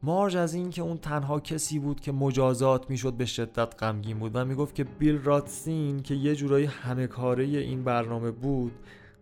[0.03, 4.45] مارج از اینکه اون تنها کسی بود که مجازات می‌شد به شدت غمگین بود و
[4.45, 8.73] می‌گفت که بیل راتسین که یه جورایی همه کاره این برنامه بود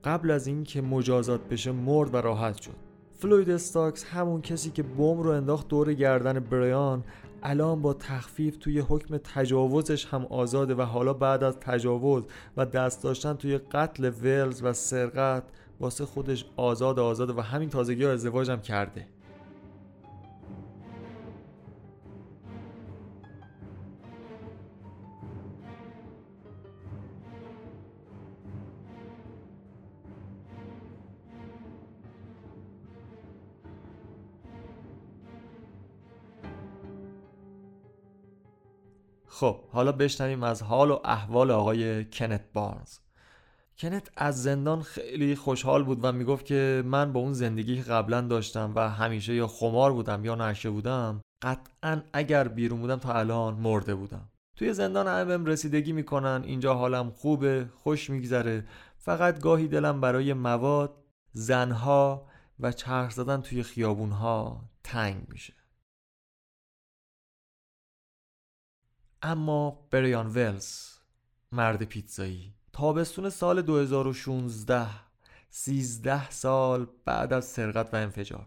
[0.04, 2.91] قبل از اینکه مجازات بشه مرد و راحت شد.
[3.22, 7.04] فلوید استاکس همون کسی که بم رو انداخت دور گردن بریان
[7.44, 12.24] الان با تخفیف توی حکم تجاوزش هم آزاده و حالا بعد از تجاوز
[12.58, 15.44] و دست داشتن توی قتل ولز و سرقت
[15.80, 19.08] واسه خودش آزاد آزاده و همین تازگی ها ازدواج هم کرده.
[39.42, 42.98] خب حالا بشنویم از حال و احوال آقای کنت بارنز.
[43.78, 48.22] کنت از زندان خیلی خوشحال بود و می‌گفت که من با اون زندگی که قبلا
[48.22, 53.54] داشتم و همیشه یا خمار بودم یا نشه بودم قطعا اگر بیرون بودم تا الان
[53.54, 54.30] مرده بودم.
[54.56, 58.68] توی زندان همه بهم رسیدگی می‌کنن اینجا حالم خوبه خوش میگذره.
[58.98, 60.94] فقط گاهی دلم برای مواد
[61.32, 62.28] زنها
[62.60, 65.61] و چرخ زدن توی خیابونها تنگ میشه.
[69.24, 70.98] اما بریان ولز
[71.52, 74.88] مرد پیتزایی تابستون سال 2016
[75.50, 78.46] سیزده سال بعد از سرقت و انفجار.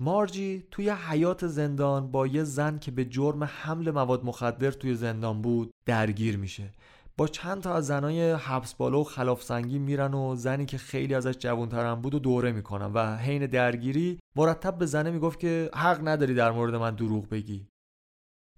[0.00, 5.42] مارجی توی حیات زندان با یه زن که به جرم حمل مواد مخدر توی زندان
[5.42, 6.70] بود درگیر میشه.
[7.16, 11.14] با چند تا از زنای حبس بالا و خلاف سنگی میرن و زنی که خیلی
[11.14, 16.08] ازش جوانترم بود و دوره می‌کنن و حین درگیری مرتب به زنه می‌گفت که حق
[16.08, 17.68] نداری در مورد من دروغ بگی.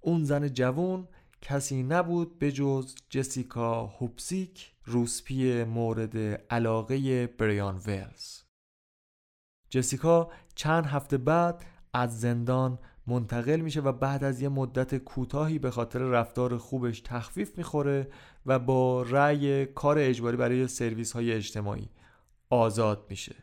[0.01, 1.09] اون زن جوون
[1.45, 6.17] کسی نبود به جز جسیکا هوپسیک روسپی مورد
[6.51, 8.43] علاقه بریان ولز
[9.71, 15.71] جسیکا چند هفته بعد از زندان منتقل میشه و بعد از یه مدت کوتاهی به
[15.71, 18.09] خاطر رفتار خوبش تخفیف می‌خوره
[18.47, 21.89] و با رأی کار اجباری برای سرویس های اجتماعی
[22.51, 23.35] آزاد میشه.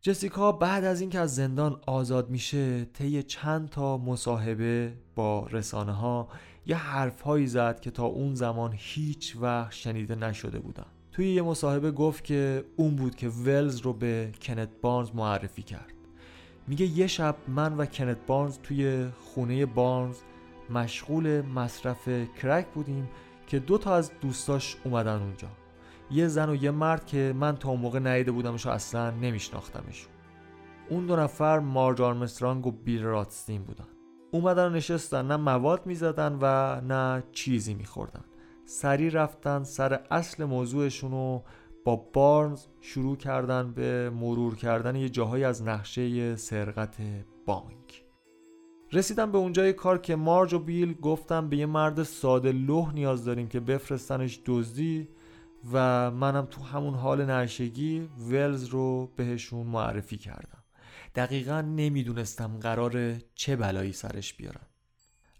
[0.00, 6.28] جسیکا بعد از اینکه از زندان آزاد میشه طی چند تا مصاحبه با رسانه ها
[6.66, 11.90] یه حرفهایی زد که تا اون زمان هیچ وقت شنیده نشده بودن توی یه مصاحبه
[11.90, 15.92] گفت که اون بود که ولز رو به کنت بارنز معرفی کرد.
[16.66, 20.16] میگه یه شب من و کنت بارنز توی خونه بارنز
[20.70, 22.08] مشغول مصرف
[22.42, 23.08] کرک بودیم
[23.46, 25.48] که دو تا از دوستاش اومدن اونجا.
[26.10, 30.12] یه زن و یه مرد که من تا اون موقع ندیده بودمش و اصلا نمیشناختمشون.
[30.88, 33.93] اون دو نفر مارج آرمسترانگ و بیل راتستین بودن.
[34.34, 38.24] اومدن و نشستن نه مواد می‌زدن و نه چیزی میخوردن.
[38.64, 41.42] سری رفتن سر اصل موضوعشون رو
[41.84, 46.96] با بارنز شروع کردن به مرور کردن یه جاهایی از نقشه سرقت
[47.46, 48.04] بانک.
[48.92, 53.24] رسیدم به اونجای کار که مارج و بیل گفتم به یه مرد ساده لوح نیاز
[53.24, 55.08] داریم که بفرستنش دزدی
[55.72, 60.63] و منم تو همون حال نرشگی ولز رو بهشون معرفی کردم.
[61.14, 64.66] دقیقا نمی‌دونستم قرار چه بلایی سرش بیارم.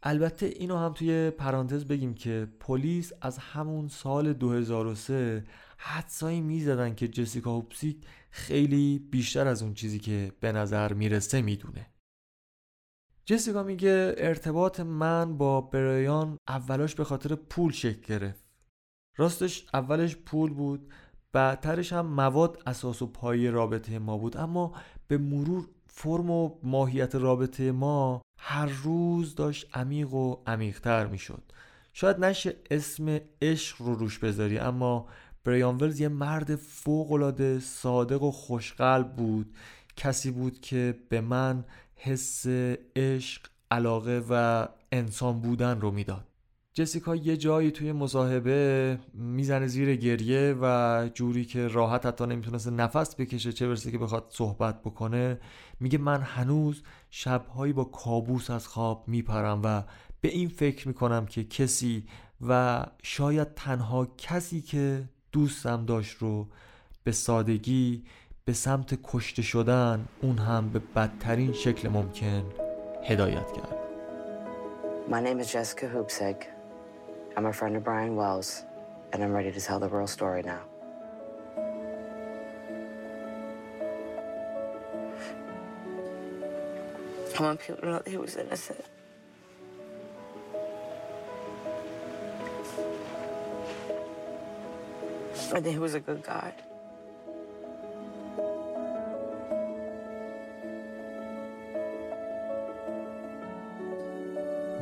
[0.02, 5.44] البته اینو هم توی پرانتز بگیم که پلیس از همون سال 2003
[5.78, 11.86] حدسایی می‌زدن که جسیکا هوپسیک خیلی بیشتر از اون چیزی که به نظر می‌رسه می‌دونه.
[13.26, 18.44] جسیکا میگه ارتباط من با برایان اولاش به خاطر پول شکل گرفت.
[19.16, 20.92] راستش اولش پول بود
[21.34, 24.36] بعدترش هم مواد اساس و پای رابطه ما بود.
[24.36, 24.72] اما
[25.08, 31.42] به مرور فرم و ماهیت رابطه ما هر روز داشت عمیق و عمیقتر می‌شد.
[31.92, 35.06] شاید نشه اسم عشق رو روش بذاری اما
[35.44, 39.54] بریان ولز یه مرد فوقالعاده صادق و خوشقلب بود.
[39.96, 41.64] کسی بود که به من
[41.96, 42.46] حس
[42.96, 46.33] عشق علاقه و انسان بودن رو می‌داد.
[46.74, 53.14] جسیکا یه جایی توی مصاحبه می‌زنه زیر گریه و جوری که راحت حتی نمی‌تونست نفس
[53.16, 55.40] بکشه چه برسه که بخواد صحبت بکنه
[55.80, 59.82] میگه من هنوز شبهایی با کابوس از خواب میپرم و
[60.20, 62.04] به این فکر می‌کنم که کسی
[62.48, 66.48] و شاید تنها کسی که دوستم داشت رو
[67.04, 68.04] به سادگی
[68.44, 72.44] به سمت کشته شدن اون هم به بدترین شکل ممکن
[73.04, 73.84] هدایت کرد
[75.06, 76.53] My name is Jessica Hoopsig.
[77.36, 78.64] I'm a friend of Brian Wells,
[79.12, 80.62] and I'm ready to tell the real story now.
[87.36, 88.84] I want people to know that he was innocent.
[95.52, 96.54] And that he was a good guy.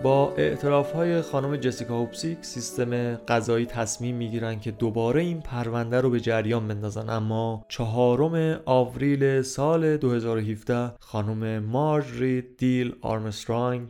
[0.03, 6.11] با اعتراف های خانم جسیکا هوپسیک سیستم قضایی تصمیم می‌گیرن که دوباره این پرونده رو
[6.11, 7.11] به جریان بندازن.
[7.11, 13.89] اما چهارم آوریل سال 2017 خانم مارجری دیل آرمسترانگ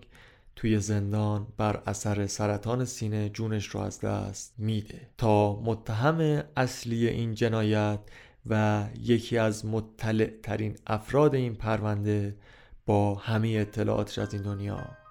[0.57, 5.01] توی زندان بر اثر سرطان سینه جونش رو از دست میده.
[5.19, 8.01] تا متهم اصلی این جنایت
[8.47, 12.37] و یکی از مطلع ترین افراد این پرونده
[12.87, 15.02] با همه اطلاعاتش از این دنیا.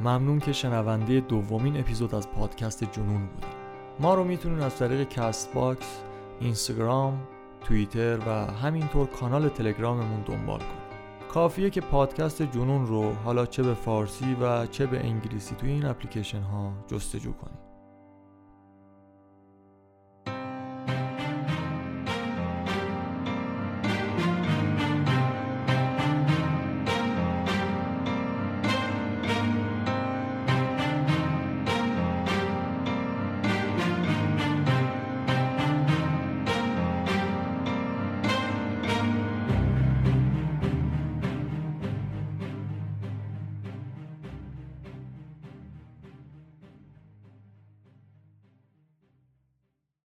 [0.00, 3.54] ممنون که شنونده دومین اپیزود از پادکست جنون بودید
[4.00, 6.02] ما رو می‌تونید از طریق Castbox،
[6.40, 7.22] اینستاگرام،
[7.64, 10.90] توییتر و همینطور کانال تلگراممون دنبال کنید
[11.32, 15.84] کافیه که پادکست جنون رو حالا چه به فارسی و چه به انگلیسی توی این
[15.84, 17.59] اپلیکیشن ها جستجو کنید